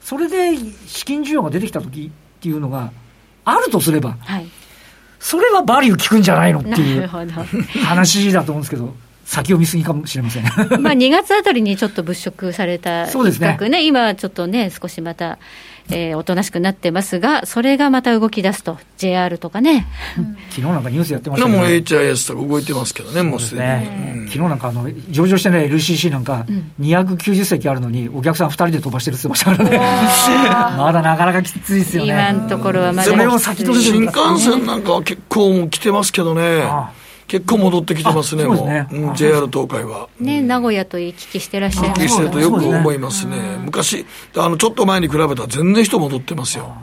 [0.00, 0.56] それで
[0.86, 2.90] 資金需要が出てきた時っていうのが
[3.44, 4.46] あるとすれば、はい。
[5.20, 7.06] それはバリュー効くんじゃないのっていう。
[7.06, 8.94] 話だと思うんですけど、
[9.26, 10.44] 先を見過ぎかもしれません。
[10.82, 15.38] まあ2月あたりにちょっと物色されたそうですね企画ね、今はちょっとね、少しまた、
[15.90, 19.86] えーおとなしくなってますが、それがまた動き出すと、JR とかね、
[20.50, 23.66] 昨日なんかニュースやってましたけど、HIS とか動いてますけどね、もうすでに。
[23.66, 26.46] ねうん昨日なんかあの上場してない LCC なんか、
[26.80, 29.78] 290席あるのに、お客さん2人で飛ばしてるって言ってましたからね、
[30.78, 32.12] まだなかなかきついですよね。
[32.12, 33.10] 今のところはまだ。
[33.10, 36.62] それを先取り新幹線なんかは結構もう来てますけどね。
[36.62, 37.01] ああ。
[37.32, 38.66] 結構戻ってきてますね、あもう。
[38.66, 40.10] ねうん JR 東海は。
[40.20, 43.56] ね、名古屋と行き来してらっしゃいます実から際とよく思いますね。
[43.64, 44.04] 昔、
[44.36, 46.76] あの、ちょっと前に比べたら全然人戻ってますよ。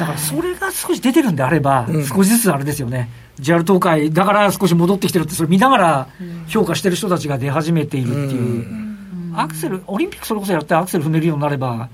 [0.00, 6.08] だからそれが少し出てるんであれば、少しずつあれですよね、JR 東海だから少し戻ってきてるって、それ見ながら
[6.48, 8.66] 評価してる人たちが出始めているっていう、
[9.36, 11.90] アクセル、オリンピックそれこそやってアクセル踏めるようになれば、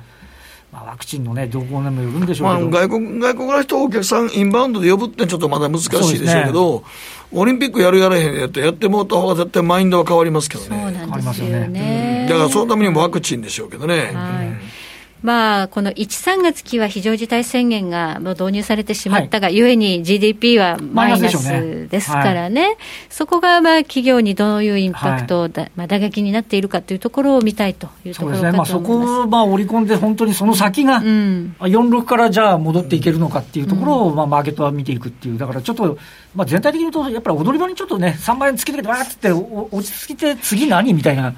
[0.72, 6.84] まあ、ワクチンのね、動向にもよるんでしょまあ、うけど、外国、外国の人をお客さんインバウンドで呼ぶってちょっとまだ難しいでしょうけど、
[7.32, 10.92] オリンピックやるやらへんやってやってもらった方が絶対マインドは変わりますけどそうね。
[10.92, 12.26] なんですよね。
[12.28, 14.12] だからそのためにもワクチンでしょうけどね。
[14.14, 14.77] はい
[15.22, 22.76] まあ、この1、3月期は非常事態宣言がもう導入されてしまったが、ゆえに GDP はマイナスですからね、
[23.10, 28.52] そこがまあ企業にどういうインパクトをだ、まあ、打撃になっているかというところを見たいというところかそうです。
[28.52, 28.80] ね、まあ、そ。
[28.80, 31.56] こをまあ織り込んで、本当にその先が、うん。
[31.58, 35.98] あ46からじゃあ戻っていけるのかっていうところを、まあ、マーケットは見ていくっていう、だからちょっと、
[36.34, 41.34] まあ、全体的に言うと、やっぱり踊り場にちょっとね、3万円突き抜けて、わーって、お落ち着いて、次何みたいな、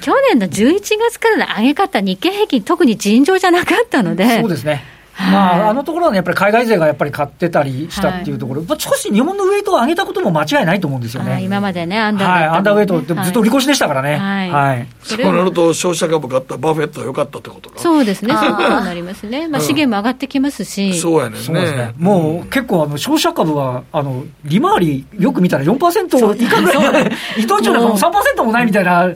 [0.00, 4.93] 去年の11月からの上げ方、日経平均、特にに尋常じゃなかったので、そうですね。
[5.14, 5.32] はい。
[5.32, 11.32] まあ、あのところはね、やっぱり海外勢がやっぱり買ってたりしたっていうところ、まあ、少し日本のウエイトを上げたことも間違いないと思うんですよね。
[11.32, 14.16] はい今までね、アンダーはい、アンダーウェイトだったもずっと売り越しでしたからね。
[14.16, 14.50] はい。
[14.50, 14.88] はい。
[15.02, 17.78] そうなると、商社株買ったバフェットは良かったってことか。
[17.78, 21.78] そうですね、そういうことになりますね、まあ、資源も上がってきますし、そうやねんそうですね。
[21.78, 21.94] ね。。
[21.98, 29.08] もう結構あの、商社株は、あの、利回りよく見たら4%以下ぐらい、 伊藤忠なんかもう3%もないみたいな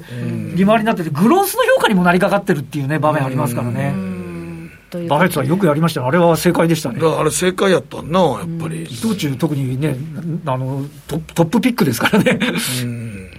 [0.55, 4.18] 利回りになってて、グロースの評価にもなりかかってるっていうね、場面ありますからね。
[4.91, 7.09] というバフェットはよくやりましたよあれは正解でしたねだ。
[7.09, 8.83] からあれ正解やったんな、やっぱり。
[8.83, 9.97] 伊藤忠特にね、
[10.47, 12.39] あのトップ、トップピックですからね。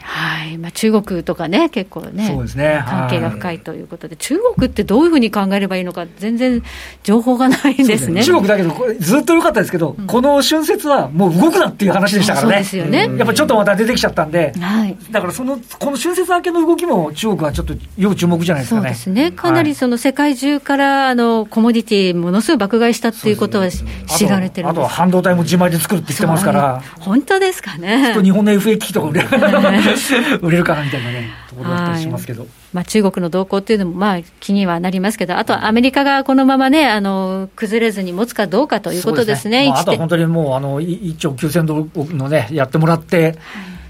[0.09, 0.57] はい。
[0.57, 2.83] まあ、中国とかね、結構ね、そうですね。
[2.87, 6.63] 関係が深いということで、中国ってどういうふうに考えればいいのか、全然
[7.03, 8.23] 情報がないんですね。
[8.23, 12.53] 中国だけど、これずっと良かったですけど、この春節はもう動くなっていう話でしたからね。
[12.53, 13.17] そうですよね。
[13.17, 14.97] やっぱちょっとまた出てきちゃったんで、はい。
[15.11, 18.89] だからその、この春節明けの動きも中国はちょっと要注目じゃないですそうかね。
[18.89, 28.13] ですね、かなりその世界中からあのコモディティものすごい爆買いしたっていうことはし知られてるんあとは半導体も自前で作るって言ってますから、本当ですかね。
[28.15, 28.23] と。
[28.23, 29.23] 日本の FA 機器とか売れ
[30.41, 32.47] 売れるかなみたいなね、ところだったりしますけど。
[32.73, 43.35] まあ、中国の動向っていうのもまあ気にはなりますけど、あとはアメリカがこのままね、あの崩れずに持つかどうかということですね、そうまあ、あとは1.1本当にもうあのい1兆9000ドルのね、やってもらって、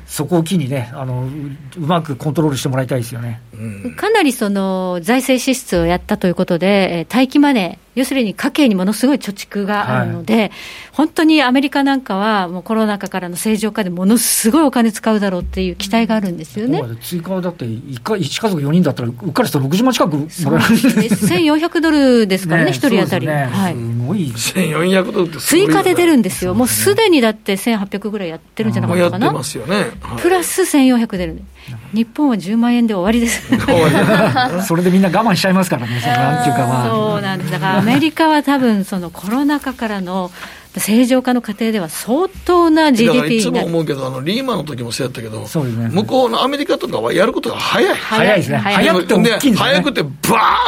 [0.10, 1.26] そこを機にねあの
[1.78, 3.42] う、うまくコントロールしてもらいたいですよね。
[3.96, 10.52] かなりその財政支出をやったということで、えー待機マネー、要するに家計にものすごい貯蓄があるので、
[10.92, 16.82] 本当にアメリカなんかは、もうコロナ禍からの正常化でものすごいお金使うだろうっていう期待があるんですよね。
[17.02, 20.76] 追加だって1か、一家族4人だったら、うっかりしたら60万近くもらえる。
[20.76, 23.28] んですです1400ドルですからね、ね一人当たり。
[23.28, 23.50] ね。
[23.52, 23.74] はい。
[23.74, 24.32] すごい。
[24.32, 29.32] 1400ドルって追加で出るんですよ、もうすでにだって1800ぐらいやってるんじゃなかったかな。
[29.32, 29.76] もうやってま、すよね。
[30.02, 30.22] はい。
[30.22, 31.42] プラス1400出る、
[31.94, 33.48] 日本は10万円で終わりです。
[34.68, 36.90] それでみんな我慢しちゃいますからね、そのなんていうかまあ。
[36.90, 37.52] そうなんです。
[37.52, 40.32] だからアメリカは多分そのコロナ禍からの
[40.78, 43.52] 正常化の過程では相当なだからい GDP つ。
[43.52, 47.96] も思うけど、あのリーマンの時もそうやったけど、ね向こうのアメリカとかはやることが早い。
[47.96, 48.58] 早いですね。
[48.58, 49.58] 早くて大きいんですよね。
[49.58, 50.10] 早くてバ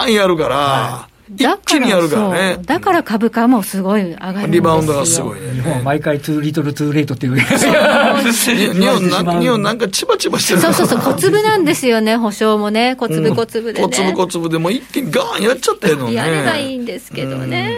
[0.06, 2.57] ーンやるから、一気にやるからね。
[2.65, 4.51] だから株価もすごい上がるんですよ。
[4.51, 5.51] リバウンドがすごいね。
[5.53, 7.35] 日本は毎回 too little too late っていう。
[7.35, 13.87] に日本なんか、日本なんかチバチバしてるそうそうそう、小粒なんですよね、保証もね、小粒小粒でね。
[13.87, 16.13] 小粒小粒でもう一気にガーンやっちゃったのね。
[16.13, 17.77] やればいいんですけどね。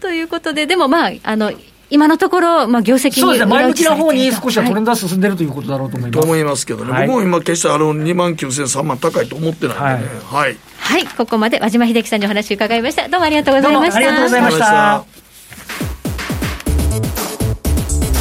[0.00, 1.52] ということで、でもまあ、あの、
[1.90, 6.26] 今のところ、まあ、業績にそうですね、前向きな方に少しはトレンドは進んでるということだろうと思いとます。
[6.28, 10.12] 思いますけどね、はい僕も今決してあの2万9000、3万高いと思ってないんでね。
[10.24, 10.56] はい。
[10.78, 13.08] はい、ここまで和島秀樹さんにお話伺いました。
[13.08, 14.00] どうもありがとうございました。
[14.00, 15.04] どうもありがとうございました。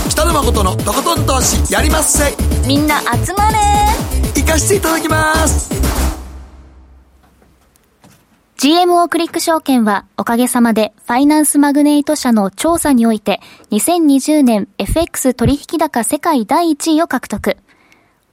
[0.10, 2.36] 北野誠のとことん投資やりまっせ
[2.68, 3.58] みんな集まれ
[4.36, 6.09] 行かしていただきます
[8.60, 13.40] GMO クリック証券はおかげさまでファイナンスマグネイト社の調査において
[13.72, 17.56] 2020年 FX 取引高世界第1位を獲得。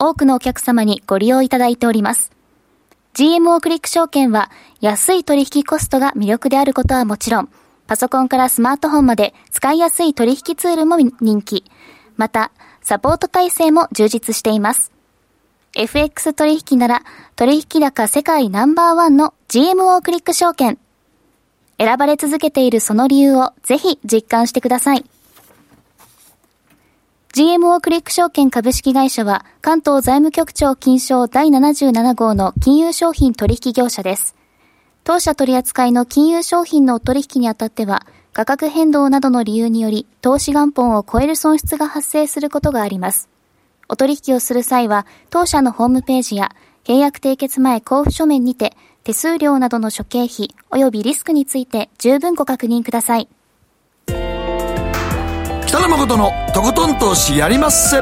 [0.00, 2.32] 多くのお客様にご利用いただいております。
[3.14, 4.50] GMO クリック証券は
[4.80, 7.48] 安い取引コストが魅力であることはもちろん、
[7.86, 11.62] パソコンからスマートフォンまで使いやすい取引ツールも人気。
[12.16, 12.50] また、
[12.82, 14.95] サポート体制も充実しています。
[15.78, 17.02] FX 取引なら
[17.36, 20.78] 取引高世界ナンバーワンの GMO クリック証券。
[21.76, 25.04] 選ばれ続けているその理由をぜひ実感してください。
[27.34, 34.34] GMO クリック証券株式会社は関東財務局長金賞第77号の金融商品取引業者です。
[35.04, 43.28] 当社取扱いの金融商品の取引にあたっては価格変動などの理由により投資元本を超える損失が発生することがあります。
[43.88, 46.50] お取引をする際は当社のホームページや
[46.84, 53.28] 契約締結前交付書面にて手数料などの諸経費及びリスクについて十分ご確認ください。
[55.66, 58.00] 北野誠のとことん投資やりまっせ。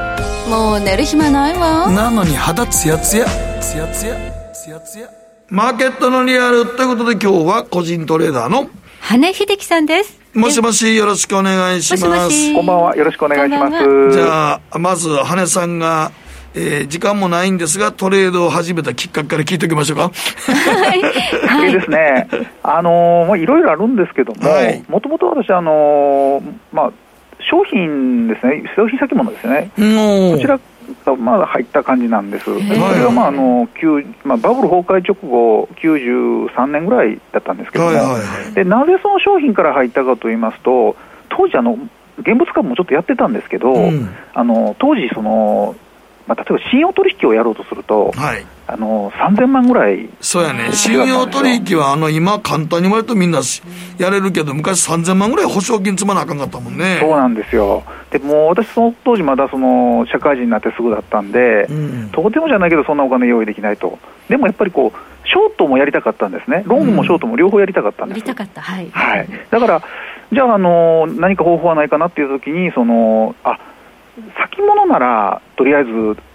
[0.48, 1.90] もう寝る暇ないわ。
[1.90, 3.26] なのに肌ツヤツヤ。
[3.60, 4.16] ツヤツヤ。
[4.52, 5.10] ツヤツヤ。
[5.48, 8.68] マーケットのリアルということで今日は個人トレーダーの
[9.00, 12.54] 羽秀樹さんですもしもしよろしくお願いします。
[12.54, 12.96] こんばんは。
[12.96, 14.12] よろしくお願いします。
[14.12, 16.10] じゃあまず羽さんが
[16.56, 20.02] えー、時間もないんですが、トレードを始めたきっかけから聞いておきましょうか。
[20.04, 21.00] はい。
[21.00, 22.28] きっかけですね。
[22.62, 24.40] あのー、まあ、いろいろあるんですけども、
[24.88, 26.92] もともと私、あのー、まあ、
[27.40, 30.60] 商品ですね、消費先物ですね、こちら
[31.04, 32.60] がまだ入った感じなんです、それ
[33.00, 33.68] が、まああの
[34.24, 37.92] まあ、バブル崩壊直後、93年ぐらいだったんですけども、
[38.54, 40.96] でなぜその商品から入ったかといいますと、
[41.28, 41.78] 当時あの、
[42.18, 45.74] 現物株もちょっとやってたんですけど、うん、あの当時その、
[46.26, 53.40] まあ、例えば信用取引をやろうとすると、はい、あの3000万ぐらいそうやね、信用取引はあの今、簡単に言われるとみんな
[53.98, 56.98] やれるけど、昔3000万ぐらい保証金積まなあかんかったもんね。
[57.00, 63.98] そうなんですよ、でも私、その当時、まだその社会人になってすぐだったんで、うん、とてもじゃないけど、そんなお金用意できないと、
[64.28, 69.82] でもやっぱりこう、ショートもやりたかったんですね、ロングもショートも両方やりたかったんです、やりたかった、はい、はい、だから、
[70.32, 73.58] じゃあ、あの何か方法はないかなっていうときに、そのあ
[74.16, 75.90] 先物ならとりあえず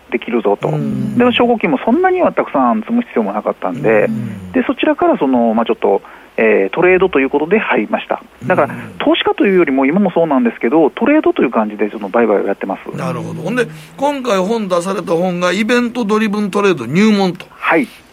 [0.09, 4.07] できるぞと、で証拠金もそんなにはたくさん積む必要もなかったんで、
[4.53, 6.01] でそちらからその、まあ、ちょっと、
[6.37, 12.97] えー、トレードということで入りました、だから、投資家というよりも、今もそうなんですけど、トレードという感じで、その売買をやってます。
[12.97, 17.45] なるほど、ほんで、今回本出された本が、イベントドリブントレード入門と。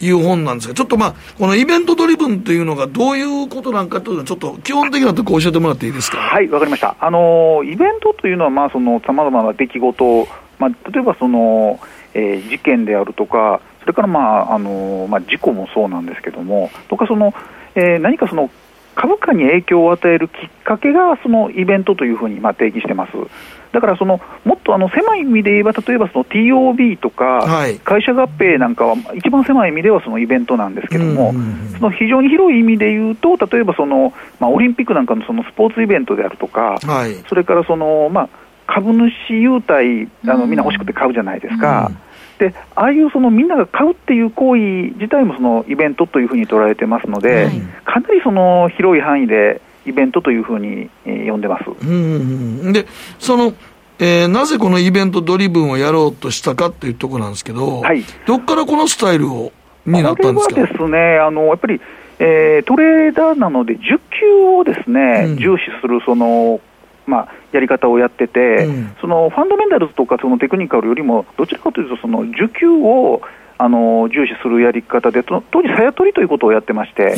[0.01, 0.11] い。
[0.11, 6.19] う本なんですが、ちょっとまあ、このイベントドリブンというのがどういうことなんかというのは、ちょっと基本的なところ教えてもらっていいですか？
[6.19, 6.97] はい、わかりました。
[7.01, 10.29] あのイベントというのは、まあ、そのさまざまな出来事、
[10.59, 11.81] まあ、例えばその、
[12.15, 17.35] えー、事件であるとか、それから、まああのまあ、事故もそうなんですけども、とかその、
[17.75, 18.51] えー、何かその
[18.97, 20.35] 株価に影響を与えるきっ
[20.65, 23.13] かけがそのイベントというふうにまあ定義してます。
[23.73, 27.45] だからそのもっとあの狭い意味で言えば、例えばその TOB とか、
[27.85, 31.35] 会社合併なんかは、一番狭い意味ではそのイベントなんですけども、
[31.79, 36.79] その非常に広い意味で言うと、例えばその、まあ、オリンピックなんかのそのスポーツイベントであるとか、
[37.29, 38.29] それからその、まあ、
[38.67, 41.91] 株主優待あの、みんな欲しくて買うじゃないですか。
[42.39, 51.65] でああいうそのみんなが買うっていう行為自体もそのイベントというふうに捉えてますので、はい、かなりその広い範囲でイベントというふうに、えー、呼んでます。
[51.71, 52.87] うんで
[53.19, 53.55] その
[53.99, 59.53] えー、なぜこのイベントドリブンをやろうとしたかっていうところなんですけど、はい、どっからこのスタイルを
[59.87, 60.55] になったんですか？
[60.55, 61.81] これはですね、あのやっぱり、
[62.19, 64.27] えー、トレーダーなので、需給
[64.59, 66.61] をですね、うん、重視するその
[67.07, 73.23] まあ、やり方をやってて、うん、そのファンダメンタルズとかそのテクニカルよりも、どちらかというと、その需給を
[73.59, 77.15] あの重視するやり方で、当時、さや取りということをやってまして、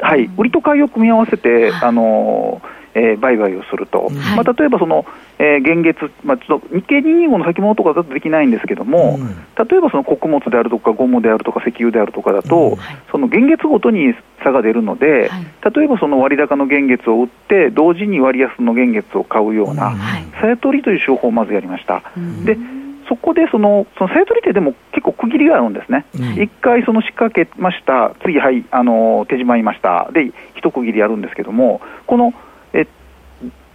[0.00, 2.60] はい、売りと買いを組み合わせて、あの
[2.94, 5.04] えー、売買をすると、はい、まあ、例えばその、
[5.38, 19.96] えー、現月、まあ、ちょっと日経225の先物とかだとできないんですけども、うん、例えばその穀物であるとか、ゴムであるとか、石油であるとかだと、うんはい、その現月ごとに差が出るので、はい、例えばその割高の現月を売って、同時に割安の現月を買うような、
[20.40, 22.02] さや取りという手法をまずやりました。
[22.44, 22.56] で
[23.06, 32.43] そこでその、そのさや取りってでも結構区切りがあるんですね、一、うん、回その仕掛けました、次、はい、あの手締まりました、で、一区切りやるんですけども、このえ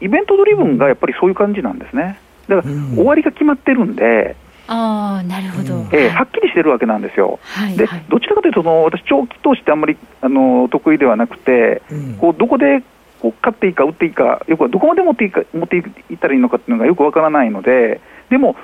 [0.02, 2.20] イベントドリブンがやっぱりそういう感じなんですね。
[2.48, 4.36] だから、終わりが決まってるんで、
[4.72, 12.84] あなるほど、えー、はっきりしてるわけなんですよ、はい、でどちらかというとその、私、長期投資ってあんまりあの得意ではなくて、うん、こうどこで
[13.20, 18.56] こう買っていいか、売っていいか、よくどこまで持っていいか持っていったらいいのかっていうのがよくわからないので、でも、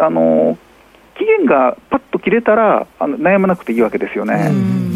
[0.00, 0.56] あの
[1.16, 4.52] 期限がパッと切れたらあの悩まなくていいわけですよね、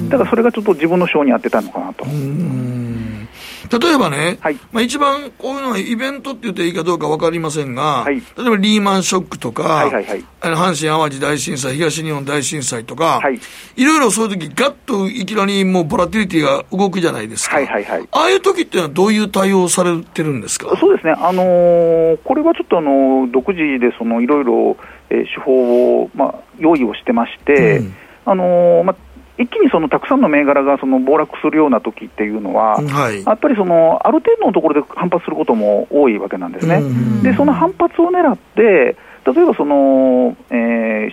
[0.09, 2.05] だからそれがちょっと自分の性に合ってたのかなと。
[3.71, 13.41] 例えばね、はい、まあ、一番こういうのはイベントって言っていいかどうか分かりませんが、はい、例えばリーマンショックとか、はいはいはい、阪神・淡路大震災、東日本大震災とか、はい、
[13.77, 20.77] いろいろそういう時ガッといきなりもうボラティリティが動くじゃないですか、はいはいはい、ああいう時っていうのは、どういう対応されてるんですか？
[20.79, 24.77] そうですね、あのー、これはちょっとあの独自でそのいろいろ、
[25.11, 27.95] えー、手法を、まあ、用意をしてまして、うん、
[28.25, 28.97] あのー、まあ
[29.39, 36.83] 一気にそのたくさんの銘柄がその暴落するような時っていうのは、はい、やっぱりそのある程度のところで反発することも多いわけなんですね。
[37.23, 41.11] で、その反発を狙って、例えばその、えー、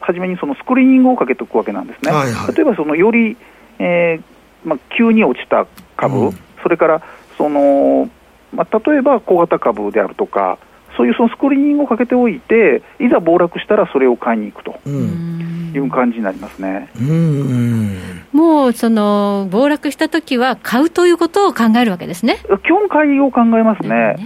[0.00, 2.12] 初めにそのスクリーニングをかけておくわけなんですね。
[2.12, 3.36] はいはい、例えばそのより、
[3.78, 4.22] えー
[4.64, 5.66] まあ、急に落ちた
[5.96, 7.02] 株、うん、それから
[7.36, 8.08] その、
[8.52, 10.58] まあ、例えば小型株であるとか、
[10.96, 14.78] そういうそのスクリーニングをかけておいて、いざ暴落したらそれを買いに行くと。
[15.74, 16.88] いう感じになりますね。
[18.32, 22.38] もうその暴落したときは買うということを考えるわけですね。
[22.64, 24.16] 基本買いを考えますね。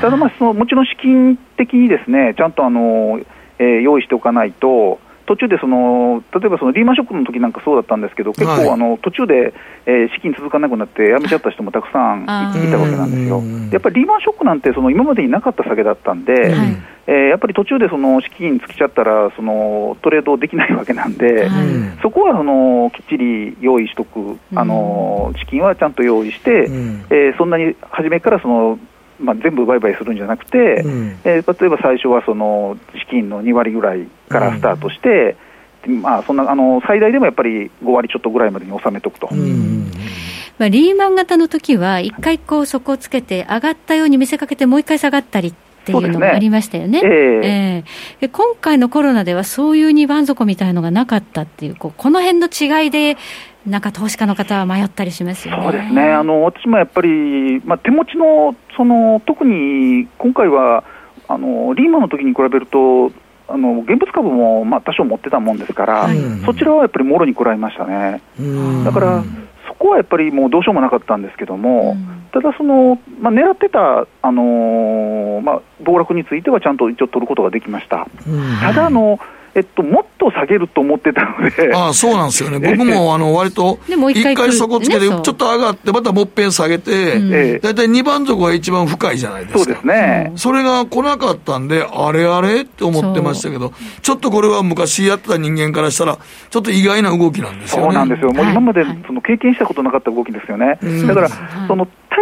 [0.00, 3.20] ただまあそのもちろん資金的にですね、ちゃんとあの、
[3.58, 4.98] えー、用意しておかないと。
[5.26, 9.52] 途中でその例えばそのリーマンショックの時なんかそうだったんですけど、結構あの途中で、
[9.86, 12.26] えー、資金続かなくなって辞めちゃった人もたくさんい
[12.70, 13.42] たわけなんですよ。
[13.72, 21.68] やっぱりリーマンショックなんてその今までになかった酒だったんで、はい、えー、やっぱり途中でその資金尽きちゃったらそのトレードできないわけなんで、はい、
[22.02, 28.78] そこはそのきっちり用意しとく、あの資金はちゃんと用意して、うん、えー、そんなに初めからその
[29.20, 35.36] まあ、全部売買するんじゃなくて、うん、えー、例えば最初はその資金の2割ぐらいからスタートして、
[35.86, 39.28] うん、まあ、そんなあの最大でもやっぱり5割ちょっとぐらいまでに収めておくと。
[39.30, 39.90] うん。
[40.58, 45.54] まあ、リーマン型の時は、一回こう底をつけて、上がったように見せかけて、もう一回下がったりっ
[45.84, 47.02] ていうのもありましたよね。
[47.02, 47.10] ねえ。
[47.10, 47.84] ー、え。
[48.22, 53.18] ー、今回のコロナでは、そういう二番底みたいのがなかったっていう、こうこの辺の違いで、
[53.66, 55.62] なんか投資家の方は迷ったりしますよね。
[55.62, 56.12] そうですね。
[56.12, 60.84] あの私もやっぱりまあ手持ちのその特に今回は
[61.28, 63.10] あのリーマンの時に比べると
[63.48, 68.22] あの現物株もまあ多少持ってたもんですから、はい、そちらはやっぱりもろに食らいましたね。
[68.84, 69.24] だから
[69.68, 71.96] そこはやっぱりもうどうしようもなかったんですけども、
[72.32, 78.06] ただその、まあ、狙ってた、あのー、まあ、暴落についてはちゃんと一応取ることができました。
[78.62, 79.18] ただあの
[79.56, 81.74] えっと、もっと下げると思ってたので。
[81.74, 82.58] ああ、そうなんですよね。
[82.58, 89.58] 僕も、あの、割と、一回そこつけて、ちょっと上がって、またもっぺん下げて、大体2番底が一番深いじゃないですか。
[89.60, 90.32] そうですね。
[90.36, 96.18] それが来なかったんで、あれあれって思ってましたけど、ちょっとこれは昔やってた人間からしたら、
[96.50, 97.84] ちょっと意外な動きなんですよね。
[97.84, 98.32] そうなんですよ。
[98.32, 100.78] もう今まで、その経験したことなかった動きですよね。
[101.06, 101.28] だから、
[101.66, 102.18] その、対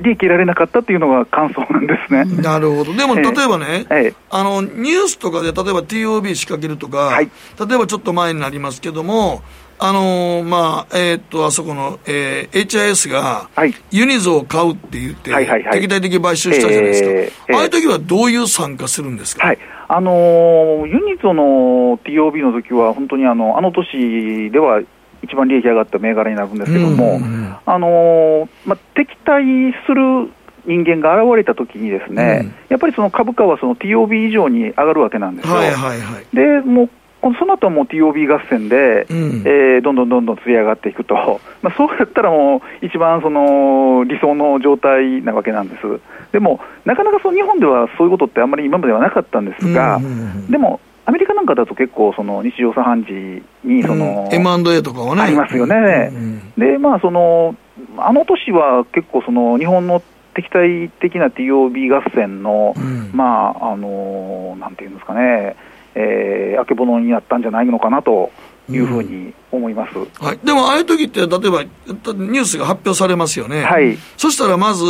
[0.00, 2.24] 利益得られなかったっていうのが感想なんですね。
[2.42, 2.94] なるほど。
[2.94, 9.42] でも、例えばね、ええ、あの、ニュースとかで、例えば TOB 仕掛けるとか、はい、例えばちょっと前になりますけども、
[9.82, 13.48] あのー、まあ、えー、っと、あそこの、えー、HIS が、
[13.90, 17.08] ユニゾを買うって言って、はいはいはい、敵対的買収したじゃないですか。
[17.08, 24.82] えー、ああいう時はどういう参加するんですか、はい、あのー、ユニゾの TOB の時は、本当にあの、あの年では、
[25.22, 27.20] 一番利益上がった銘柄になるんですけども、
[27.66, 29.44] あのまあ、敵対
[29.86, 30.30] する
[30.66, 35.54] 人間が現れたときに、ですね、うん、やっぱりその株価はその TOB 以上に上がるわけなんですよ。
[35.54, 36.90] はいはいはい、でもう
[37.38, 41.14] その後はもう TOB 合戦で、うん、えー、どんどんどんどんつり上がっていくと、
[41.60, 46.00] まあ、そうやったらもう、一番その理想の状態なわけなんです。
[46.32, 55.22] でも、なかなかその日本ではそういうことってあんまり今まではなかったんですが、うんうんうん、でも、アメリカなんかだと結構、その日常茶飯事にその、うん、M&A とかはね。
[55.22, 56.12] ありますよね。
[56.56, 57.56] で、まあ、その、
[57.96, 60.00] あの年は結構、その日本の
[60.34, 65.56] 敵対的な TOB 合戦の、うん、まあ、あの、なんていうんですかね、
[65.96, 68.30] えー、あけぼのになったんじゃないのかなと。
[68.68, 74.84] いうふうに思います、うん、はい、でも、ああいう時って、例えばニュースが発表されますよね、はい、そしたらまず、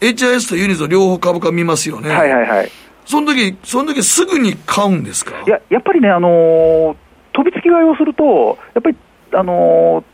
[0.00, 2.10] HIS とユニゾ両方株価見ますよね。
[2.10, 2.70] はいはいはい
[3.04, 5.42] その時その時すぐに買うんですか？
[5.46, 6.96] いや、やっぱりね、あのー、
[7.32, 8.96] 飛びつき買いをすると、やっぱり、
[9.32, 10.04] あのー、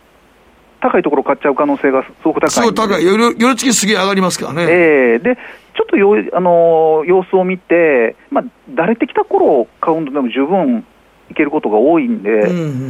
[0.80, 4.62] 高いところ買っちゃう可能性がすごく高いすごい高い、よろよろつきすげえ上がりますからね。
[4.62, 10.84] えー、でちょっとよ、あのー、様子を見て、まあ、慣れてきた頃を買うのでも十分
[11.30, 12.48] いけることが多いんで、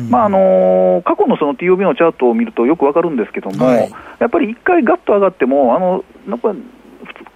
[0.08, 6.54] まああの過去のその TOB のチャートを見るとよくわかるんですけども、はい、やっぱり一回ガッと上がっても、あのなんか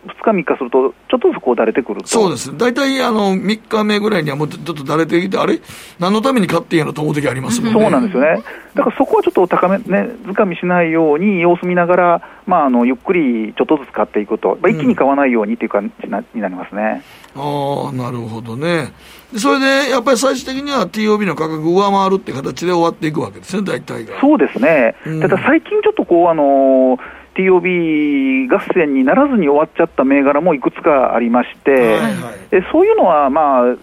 [0.07, 2.09] 2日、3日すると、ちょっとずつこうだれてくると。
[2.09, 5.61] そうです、大体あの3日目ぐらいにはもうちょっとだれてきて、あれ、
[5.99, 7.81] 何のために買ってんやろと思う時ありますもんね。
[7.81, 8.43] そうなんですよね、
[8.75, 17.03] だからそこはちょっと高め、ね、づかみしないように、様子見ながら、まあ、あのゆっくりちょっとずつ買っていくと、まあ、一気に買わないようにという感じになりますね。
[17.35, 18.93] あ、なるほどね。
[19.37, 24.21] それでやっぱり最終的には TOB の価格上回るって形で終わっていくわけですね、大体が。
[24.21, 33.77] そうですね、うん、ただ最近ちょっとこう、あのー TOB 合戦にならずに終わっちゃった銘柄もいくつかありまして、はいはい、そういうのは、まあ、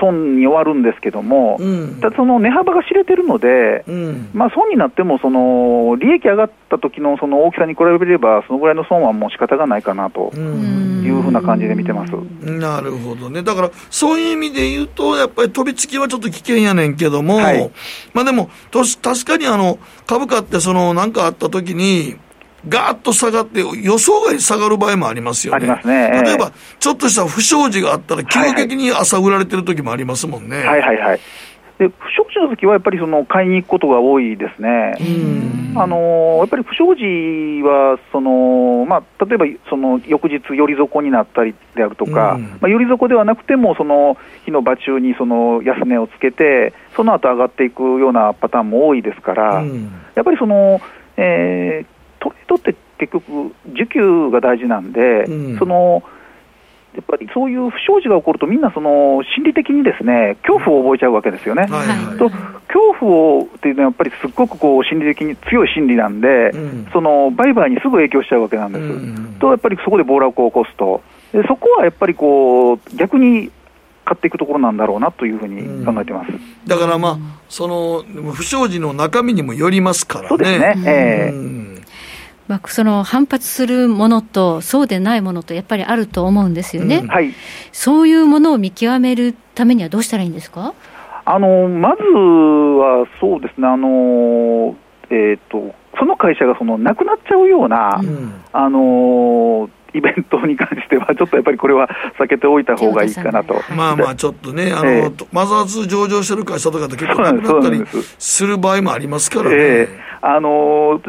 [0.00, 12.12] 損に終わるんですけども、うん、ただその値幅が知れてるので、うん、まあ、損になってもその利益上がった時のその大きさに比べれば、そのぐらいの損はもう仕方がないかなというふうな感じで見てます。
[12.44, 17.70] なるほどね、だからそういう意味で言うと、やっぱり飛びつきはちょっと危険やねんけども、はい、
[18.12, 22.16] まあでも、確かにあの株価ってその、なんかあった時に、
[22.68, 25.56] ガーッと下がって、予想外に下がる場合もありますよね。
[25.56, 26.22] ありますね。
[26.24, 30.58] 例えば、ちょっとした不祥事があったら、急激に朝売られてる時もありますもんね。
[30.58, 31.20] はいはいはい。
[31.82, 34.94] で不祥事の時はやっぱりその買いに行くことが多いですね。
[35.74, 37.02] あのやっぱり不祥事
[37.62, 49.64] はその、まあ、例えばその翌日、寄り底になったりであるとか、まあ、寄り底ではなくても、その日の場中にその安値をつけて、その後上がっていくようなパターンも多いですから、
[50.14, 50.80] やっぱりその、
[51.16, 51.86] えー、
[52.22, 56.04] トレードって結局、需給が大事なんで、うん、その
[56.94, 61.62] やっぱりそういう不祥事が起こると、みんなその心理的にですね恐怖を覚えちゃうわけですよね。
[61.62, 68.84] はいはい、と恐怖をっていうのは、やっぱりすっごくこう心理的に強い心理なんで、うん、その売買にすぐ影響しちゃうわけなんです。
[68.84, 71.02] うん、と、やっぱりそこで暴落を起こすと、
[71.32, 73.50] でそこはやっぱりこう逆に
[74.04, 77.18] 買っていくところなんだろうなというふうに考えてます、うん、だからまあ、
[77.48, 78.02] その
[78.32, 80.28] 不祥事の中身にもよりますからね。
[80.28, 81.81] そうですね、えー
[82.52, 87.08] まあ、その反発するものと、そうでないものとやっぱりあると思うんですよね、うん。
[87.08, 87.32] はい、
[87.72, 90.74] そういうものを見極めるためにはどうしたらいいんですか？
[91.24, 94.76] あのまずはそうですね、あの
[95.08, 101.88] えーと、その会社がそのなくなっちゃうような、うん、あのイベントに関しては、 ちょっとやっぱりこれは
[102.18, 103.54] 避けておいた方がいいかなと。
[103.74, 107.84] まあまあ、ちょっとね、あの、えー、マザーズ上場してる会社とかって結構なくなったり
[108.18, 108.46] す。
[108.46, 109.56] る場合もありますからね。
[109.56, 111.00] えー、あの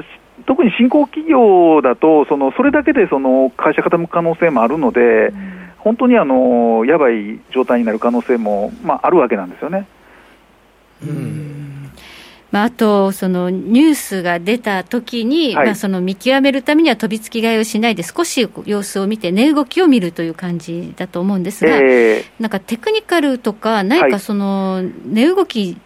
[0.45, 9.87] 特に新興企業だと、そのそれだけでその会社傾く可能性もあるので、うん、本当にあのやばい状態になる可能性も、まあ、あるわけなんですよね。
[11.03, 11.43] うん。
[12.53, 25.77] まあ、あと、そのニュースが出た時に、はい、まあその見極めるためには飛びつき買いをしないで、少し様子を見て、値動きを見るという感じだと思うんですが、えー、なんかテクニカルとか、何かその値動き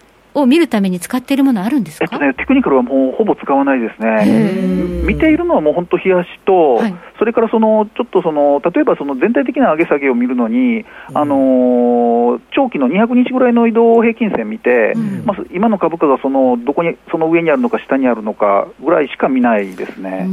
[0.41, 20.27] を見るために使っているものあるんですか、えっとね、テクニカルはもうほぼ使わないですね、見ているのはもう本当、冷やしと、はい、それからそのちょっとその、例えばその全体的な上げ下げを見るのに、うん、あの長期の200日ぐらいの移動平均線見て、うん、まあ、今の株価がそのどこにその上にあるのか、下にあるのかぐらいしか見ないですね。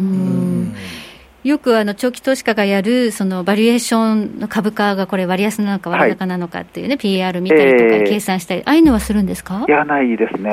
[1.45, 9.65] よくあの長期投資家がやる、そのバリエーションの株価がこれ、割安なのか割高なのかっていうね、はい、PR 見たりとか計算したり、ああいうのはするんですか？
[9.69, 10.51] いや、ないですね、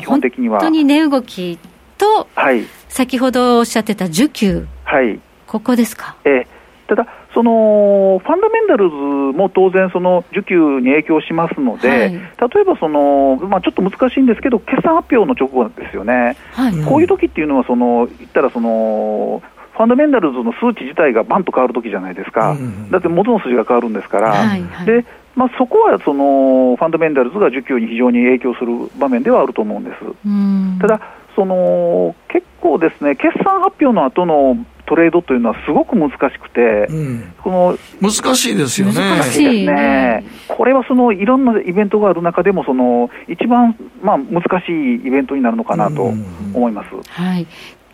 [0.00, 0.58] 基本的には。
[0.60, 1.58] 本当に値動き
[1.98, 6.16] と、はい、先ほどおっしゃってた需給、はい、ここですか？
[6.24, 6.46] え
[6.88, 12.18] ただそのファンダメンタルズも当然、その需給に影響しますので、はい、例
[12.62, 25.04] えばその、まあ、ちょっと難しいんですけど、決算発表の直後ですよね、はい、こういう時っていうのはその、言ったらその、ファンダメンタルズの数値自体がバンと変わるときじゃないですか、うん、だって元の数字が変わるんですから、はいはい、で
[25.36, 30.80] まあ、そこはそのファンダメンタルズが需給に非常に影響する場面ではあると思うんです。
[30.80, 31.00] ただ
[31.36, 38.94] その結構ですね決算発表の後のトレードというのはすごく難しくて、うん、この難しいですよね。
[38.94, 40.26] 難しいですね。
[40.48, 46.88] これはそのいろんなイベントがある中でもその一番まあ難しいイベントになるのかなと思います。
[47.08, 47.46] はい。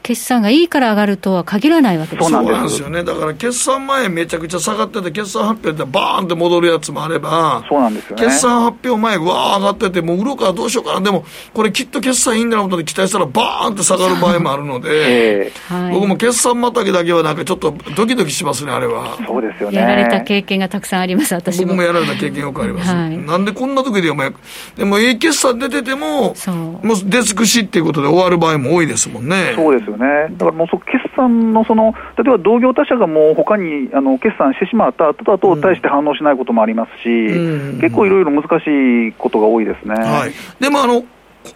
[0.07, 19.19] 決算がいいから上がるとは限らないわけですそうなんですよね、だから決算前、めちゃくちゃ下がってて、決算発表でバーンって戻るやつもあれば、そうなんですよ、ね、決算発表前、わー上がってて、もう売ろうかどうしようかな、でも、これ、きっと決算いいんだろうと期待したら、バーンって下がる場合もあるので、えー、僕も決算またぎだけは、なんかちょっとドキドキしますね、あれは。
[19.27, 19.79] そうですよね。
[19.79, 21.67] やられた経験がたくさんあります、私も。
[21.67, 22.95] 僕もやられた経験よくあります。
[22.95, 24.31] はい、なんでこんな時でお前、
[24.77, 26.37] でも、いい決算出てても、
[26.83, 29.55] もう出尽くしっていうことで終わる場合も多いですもんね。
[29.57, 30.29] そうですよね。
[30.33, 38.67] だからもう決算のその、例えば同業他社がもう他にあの決算してしまった後だと、対して反応しないこともありますし、うん、結構いろいろ難し
[39.09, 39.95] いことが多いですね。
[39.95, 41.05] はい、でもあの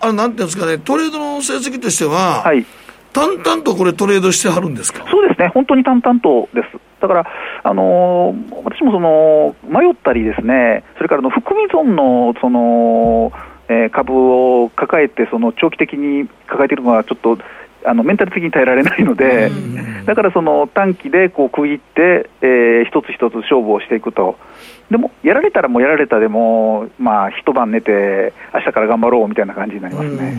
[0.01, 2.65] あのなんていうんですかね、トレードの成績としては、はい、
[3.13, 5.05] 淡々とこれ、トレードしてはるんですか？
[5.11, 6.79] そうですね、本当に淡々とです。
[7.01, 7.27] だから、
[7.63, 13.33] あのー、私もその迷ったりですね、それからの含み損のその、
[13.69, 17.39] えー、株を抱えて、その長期的に抱えているのは、ちょっと
[17.85, 19.51] あのメンタル的に耐えられないので、
[20.07, 24.37] だからその短期でこう区切って、えー、一つ一つ勝負をしていくと。
[24.91, 30.37] でも、やられたらもうやられたでも、まあ、一晩寝て、明日から頑張ろうみたいな感じになりますね。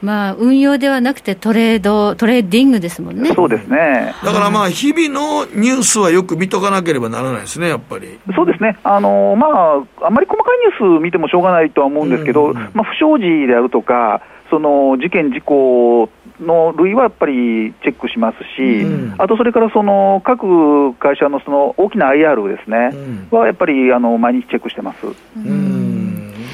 [0.00, 3.32] まあ、運用ではなくてトレード、トレーディングですもんね。
[3.34, 4.14] そうですね。
[4.22, 8.18] だからまあ、日々のニュースはよく見とかなければならないですね、やっぱり。
[8.34, 8.76] そうですね。
[8.84, 14.20] あの、まあ、あんまり細かいニュース見てもしょうがないとは思うんですけど、うんうん、まあ、不祥事であるとか、
[14.54, 16.08] その事件、事故
[16.40, 25.06] の類はやっぱりチェックしますし、うん、あとそれからその各会社のその大きな IR ですね、うん、はやっぱりあの毎日チェックしてます。
[25.36, 25.73] うん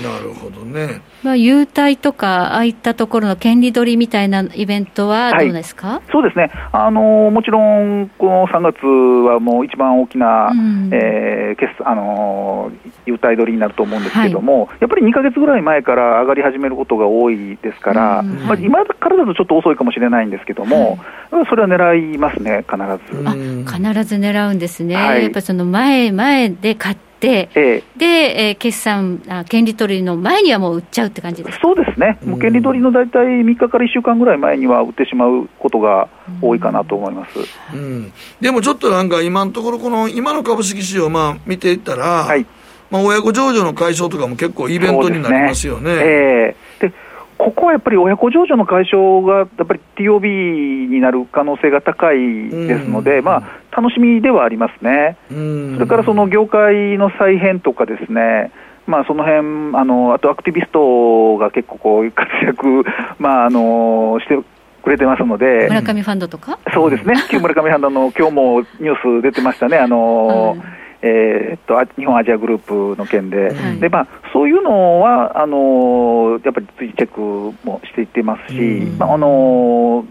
[0.03, 1.03] なるほどね。
[1.23, 12.73] まあ、優待とか、ああいったところの権利取りみたいなイベントはどうですか、はい、そうですね、あのもちろん、この3月はもう一番大きな、うん、えー、決あの
[13.07, 20.99] 優待取りになると思うんですけども、はい、やっぱり2か月ぐらい前から上がり始めることが多いですから、うん、まあ、今からだとちょっと遅いかもしれないんですけども、
[21.31, 22.77] はい、それは狙いますね、必
[23.13, 23.29] ず。
[23.29, 36.09] あ必ず狙うんですね、やっぱその前、前で買って、ええ、で、えー、決算あ、権利取りの前にはもう売っちゃうって感じですそうですね、もう権利取りの大体3日から1週間ぐらい前には売ってしまうことが
[36.41, 37.39] 多いかなと思います、
[37.75, 42.47] うん、うん、でもちょっとなんか、今のところ、この今の株式市場、まあ、見ていったら、はい。
[42.91, 45.95] まあ、親子上場の解消とかも結構イベントになりますよね。
[45.95, 46.03] ね。
[46.03, 46.95] えー、で
[47.41, 53.37] ここはやっぱり親子上場の解消がやっぱり TOB になる可能性が高いですので、ま
[53.73, 58.53] あ、楽しみではありますね、それからその業界の再編とかですね、
[58.87, 62.85] まあ、その辺あのあとアクティビストが結構こう活躍、
[63.19, 64.39] まあ、あのして
[64.83, 66.59] くれてますので、村上ファンドとか？
[66.75, 69.79] そうですね、旧村上ファンドの今日もニュース出てましたね。
[69.79, 77.21] あの、うんえー、っと日本アジアグループの件で、はい、でまあ、そういうのはあのやっぱり追チェック
[77.67, 78.61] もしていってますし、
[78.99, 80.05] まあ、あの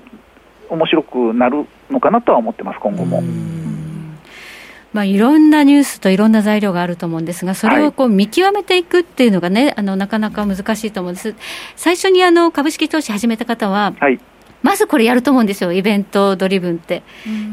[0.69, 3.23] 面白くなるのかなとは思ってます、今後も。
[4.91, 11.35] まあ、いろんなニュースといろんな材料があると思うんですが、それをこう見極めていくっていうのがね、はい、あのなかなか難しいと思うんです。
[11.75, 14.19] 最初にあの株式投資始めた方は、はい
[14.61, 17.03] まずこれやると思うんですよ、イベントドリブンって。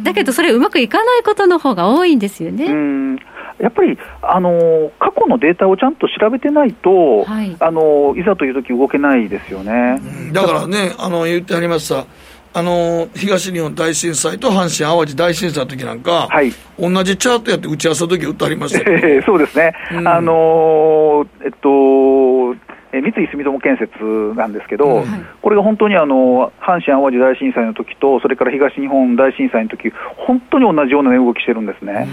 [0.03, 3.21] だけど、それうまくいかないことの方が多いんですよね。
[3.59, 10.01] やっぱり、あの過去のデータをちゃんと調べてないと、はい、あのいざという時動けないですよね。
[10.33, 12.05] だからね、あの言ってありました。
[12.57, 22.55] あの東日本大震災と阪神・淡路大震災の時なんか、はい、同じチャートやって打ち合わせの時打ってありました、えー、そうですね、うん、あのえっと、
[22.93, 23.93] え三井住友建設
[24.37, 32.09] なんですけど、うん、これが本当にあの阪神・淡路大震災の時と、それから東日本大震災の時本当に同じような値動きしてるんですね。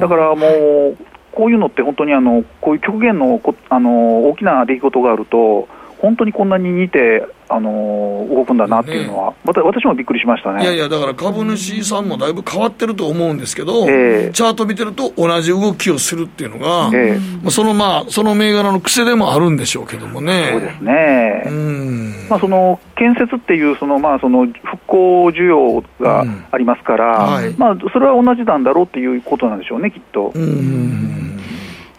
[0.00, 0.46] だからも
[0.90, 0.96] う
[1.32, 5.68] こういうのって本当にあのこういう極限のあの大きな出来事があると
[5.98, 10.62] 本当にこんなに似てあの動くんだなっていうのは、また私もびっくりしましたね。
[10.62, 20.48] いやいや、だから株主さんもだいぶ変わってると思うんですけど、えー、チャート見てると、同じ動きをするっていうのが、えー、まあ、そのまあ、その銘柄の癖でもあるんでしょうけどもね。
[20.52, 22.26] そうですね、うん。
[22.28, 30.32] まあ、その建設っていう、そのまあ、その復興需要がありますから、うんはい、まあ、それは同じなんだろうっていうことなんでしょうね、きっと。
[30.34, 31.35] うん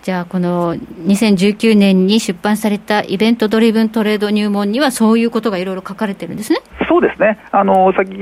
[0.07, 8.13] じゃあ、この2019年に出版されたイベントドリブントレード入門には、そういうことがいろいろ書かれてるんですねそうですね、あのさっき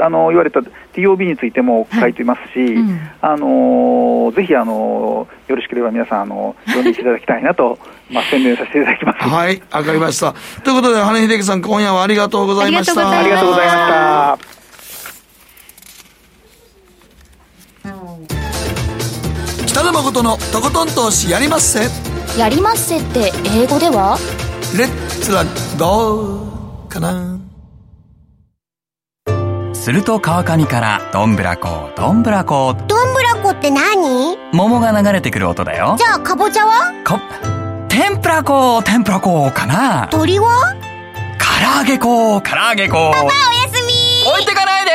[0.00, 0.60] あの言われた
[0.94, 7.78] TOB についても書いてますし、はいうん、あのぜひあのよろしければ皆さんあの、読んでいただきたいなと、
[8.10, 9.28] まあ、宣伝させていただきます。
[9.28, 10.32] はい、わかりました。
[10.62, 13.10] ということで、羽根秀樹さん、今夜はありがとうございました。
[13.10, 14.48] ありがとうございまし
[18.48, 18.53] た。
[19.74, 21.88] 北野誠のとことん投資やりまっせ。
[22.38, 24.16] やりまっせって英語では？
[24.78, 25.42] レッツラ
[25.76, 27.40] ゴーかな。
[29.74, 34.36] すると川上からどんぶらこどんぶらこどんぶらこって何？
[34.52, 35.96] 桃が流れてくる音だよ。
[35.98, 36.92] じゃあかぼちゃは？
[37.02, 37.20] か
[37.88, 40.06] 天ぷらこ天ぷらこかな。
[40.12, 40.76] 鳥は？
[41.40, 43.32] 唐揚げこ唐揚げこパパおや
[43.74, 44.92] すみ置いてかないで。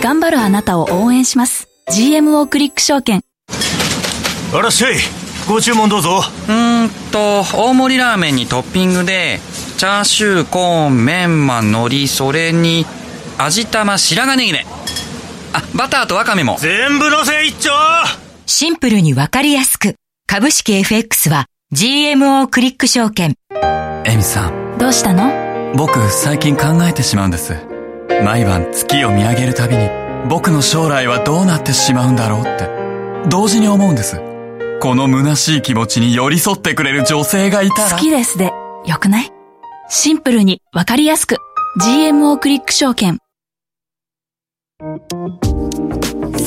[0.00, 1.66] 頑張るあなたを応援します。
[1.90, 3.22] GMO クリック証券
[4.54, 4.94] あらっしゃい
[5.46, 6.22] ご注文どうぞ。
[6.48, 9.40] うんと大盛りラーメンにトッピングで
[9.76, 12.86] チャーシューコーンメンマ海苔それに
[13.38, 14.66] 味玉白髪ネギね
[15.52, 16.56] あバターとワカメも。
[16.60, 17.70] 全部のせ一丁。
[18.46, 19.94] シンプルにわかりやすく。
[20.26, 23.34] 株式 FX は GMO クリック証券。
[24.04, 24.78] エミさん。
[24.78, 25.72] どうしたの？
[25.74, 27.54] 僕最近考えてしまうんです。
[28.24, 29.88] 毎晩月を見上げるたびに
[30.28, 32.68] 僕の将来はどうなってしまうんだろうって。
[33.28, 34.20] 同時に思うんです
[34.80, 37.90] この虚しい気持ちに寄り添ってくれる女性がいたら。
[37.90, 38.52] 好きですで、
[38.86, 39.32] よくない？
[39.88, 41.36] シンプルにわかりやすく。
[41.80, 43.18] GMO クリック証券。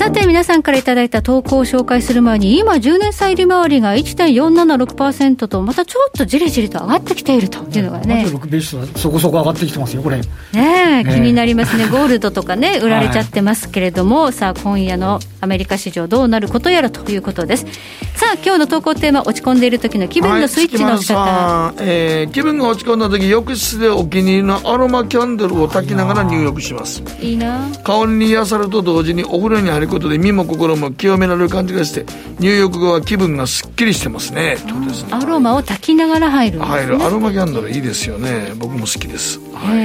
[0.01, 8.25] さて皆さんからいただいた投稿を紹介する前に今10年債利回りが1.476%とまたちょっとじりじりと上がってきているというのがね。
[8.27, 10.19] 6ベースはそこそこ上がってきてますよこれ。
[10.53, 11.85] ね気になりますね。
[11.93, 17.67] ゴールドとかね売られちゃってますけれども、はい、さあ今夜のアメリカ市場どうなることやらということです。
[18.15, 27.03] さあ今日の投稿テーマ落ち込んでいる時の気分のスイッチの仕方、はい、えー、気分が落ち込んだ時浴室でお気に入りのアロマキャンドルを焚きながら入浴します。
[27.21, 27.67] いいな。
[27.83, 32.05] 香りに癒されると同時にお風呂に入ることで身も心も清められる感じがして
[32.39, 34.57] 入浴後は気分がすっきりしてますね。
[34.57, 34.73] すね。
[35.11, 38.53] アロマを炊きながら入る、ね、入るアロマキャンドルいいですよね。
[38.57, 39.75] 僕も好きです、は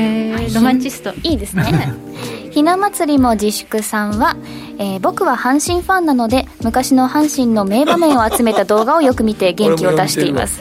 [0.41, 1.13] い、ロマンチスト。
[1.23, 1.65] いいですね
[2.57, 4.35] ひな祭りも自粛さんは、
[4.79, 10.59] えー、僕は阪神ファンなので昔の阪神の名場面を集めた動画をよく見て 元気を出しています。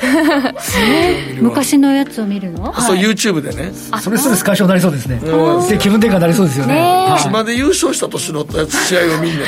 [1.40, 2.74] 昔のやつを見るの？
[2.82, 3.72] そう YouTube でね。
[4.02, 5.22] それストレス解消になりそうですね。
[5.70, 7.16] で気分転換になりそうですよね。
[7.18, 9.46] 島で優勝した年のやつ試合を見んね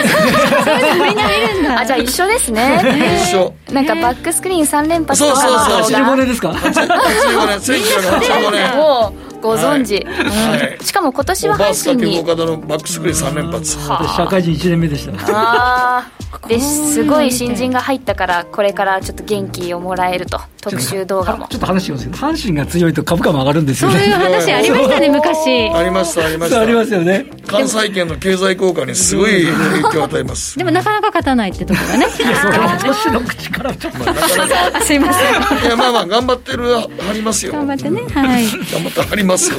[1.06, 1.18] みん。
[1.18, 2.82] な見るんだあ じゃあ一緒ですね。
[3.30, 3.54] 一緒。
[3.74, 6.02] なんかバックスクリーン3連発そうそうそう。
[6.02, 7.58] 85年ですか？85年。
[7.60, 12.24] 1985年ご存知、はい、しかも今年は配信に。
[12.24, 13.78] バックスクリーン3連発。
[14.16, 20.40] 社会人1年目でしたああですごい新人が入ったからこれからちょっと元気をもらえると。
[20.70, 21.48] 特集動画も。
[21.48, 23.90] ちょっと話しますけど阪神が強いと株価も上がるんですよ。
[23.92, 26.62] ねそういう話ありましたね昔ありましたありました。
[26.62, 27.26] ありますよね。
[27.48, 30.58] 関西圏の経済効果にすごい影響を与えます。
[30.58, 32.08] でもなかなか勝たないってところがね
[32.84, 35.66] 年の口からちょっと、まあ、すいません。
[35.66, 37.54] いやまあまあ頑張ってるありますよ。
[37.54, 38.46] 頑張ってねはい。
[38.46, 39.58] 頑張ってありますよ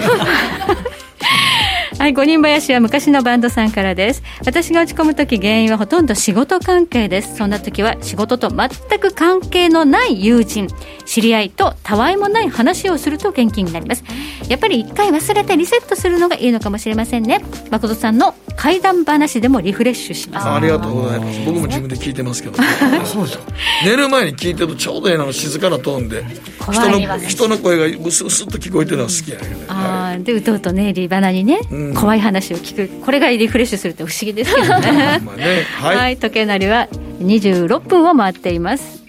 [1.98, 4.22] はい、五人林は昔のバンドさんからです。
[4.46, 7.36] 私が落ち込む時原因はほとんど仕事関係です。
[7.36, 8.68] そんな時は仕事と全
[9.00, 10.68] く関係のない友人、
[11.06, 14.04] 知り合いとたわいもない話をすると元気になります。
[14.48, 17.44] やっぱり一回忘れてリセットするのがいいのかもしれませんね。
[17.72, 20.48] 誠さんの怪談話でもリフレッシュします。
[20.48, 21.40] ありがとうございます。
[21.44, 22.64] 僕も自分で聞いてますけど、ね、
[23.04, 23.38] そうです
[23.84, 26.24] 寝る前に聞いてるとちょうどいいの静かなトーンで
[26.70, 33.04] 人の人の声がうすうすっと聞こえてるのは好きやね、うん、ああ、でうとうとねリバナにね、うん怖い話を聞く。
[33.04, 34.92] これがリフレッシュするって不思議ですけどね。
[35.36, 36.88] ね、はい、はい、時計なりは
[37.20, 39.02] 26分を回っています。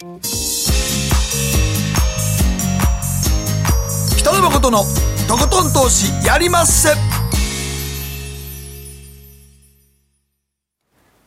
[4.17, 4.83] 北野誠の
[5.27, 6.89] とことん投資やりまっせ。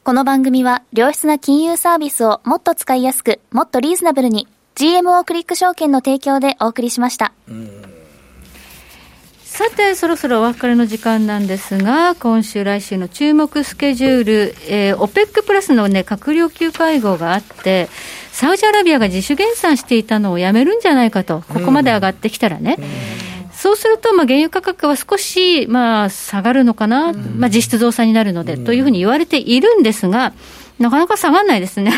[0.05, 7.33] この番組は良質な金融サービスをもっと使いやすくもっとリーズナブルに GMO クリック証券の提供でお送りしました。
[7.49, 7.92] うん
[9.53, 17.91] さて、そろそろお別れの時間なんですが、今週、来週の注目スケジュール、えー、OPEC プラスのね、閣僚級会合があって、
[18.31, 22.79] サウジアラビアが自主減産していたのをやめるんじゃないかと、ここまで上がってきたらね。
[23.53, 30.33] そうすると、まあ、原油価格は少し、まあ、下がるのかな、まあ、実質増産になるので、というふうに言われているんですが、
[30.83, 31.93] なかなか下がらないですね。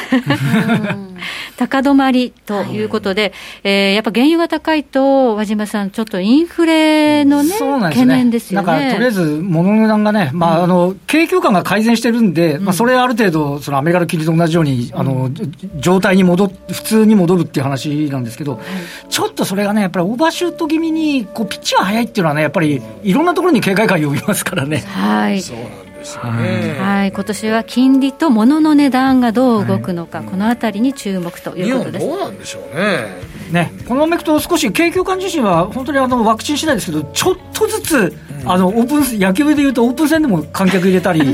[1.57, 3.33] 高止まりということで、はい、
[3.65, 8.67] えー、やっぱ原油が高いと、和島さん、ちょっとインフレのね、ね懸念ですよね。
[8.67, 15.31] なんかとりあえず、物の値段がね、まあ、あの景況感が改善してるんで、うん、まあ、それある程度、そのアメリカの金利と同じように、あの
[15.79, 18.61] 状態に戻普通に戻るっていう話なんですけど、
[19.09, 24.85] ちょっとそれがね、やっぱりオーバーシュート気味に、こうピッチが速いっていうのはね、やっぱりいろんなところに警戒感を呼びますからね。
[24.89, 25.41] はい。
[25.41, 32.07] そうなんですよね、はい、今年は金利と物の値段がどう動くのか、はい、このあたりに注目ということです。
[32.07, 33.35] どうなんでしょうね。
[33.51, 41.21] ね、このままいくと少し景況感自身は本当にあのワクチン次第ですけどちょっとずつ、うん、あのオープン野球でいうとオープン戦でも観客入れたり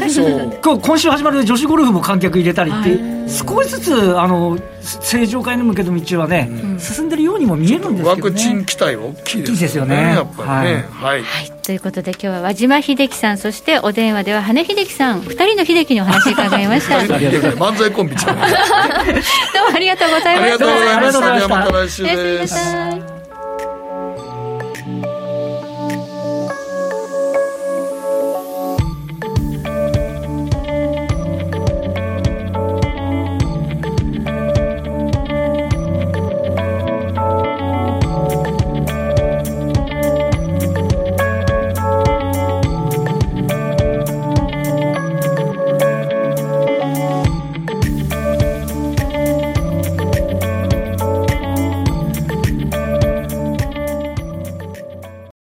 [0.61, 2.99] 今週始まる女子ゴルフも観客入れたりって、
[3.29, 9.95] 少しずつあの正常化に向けた道はね、うん、進んでるようにも見えるんですけど、ね、ワクチン期待は大きいですよね。
[9.97, 15.21] やっぱりね、はい、はい、はい、ということで今日は和島秀樹さんそしてお電話では羽秀樹さん。
[15.23, 16.99] 2人の秀樹にお話伺いました。
[16.99, 20.67] 漫才コンビちゃう どうもありがとうございました。
[20.67, 21.49] ありがとうございました。
[21.49, 23.20] また来週です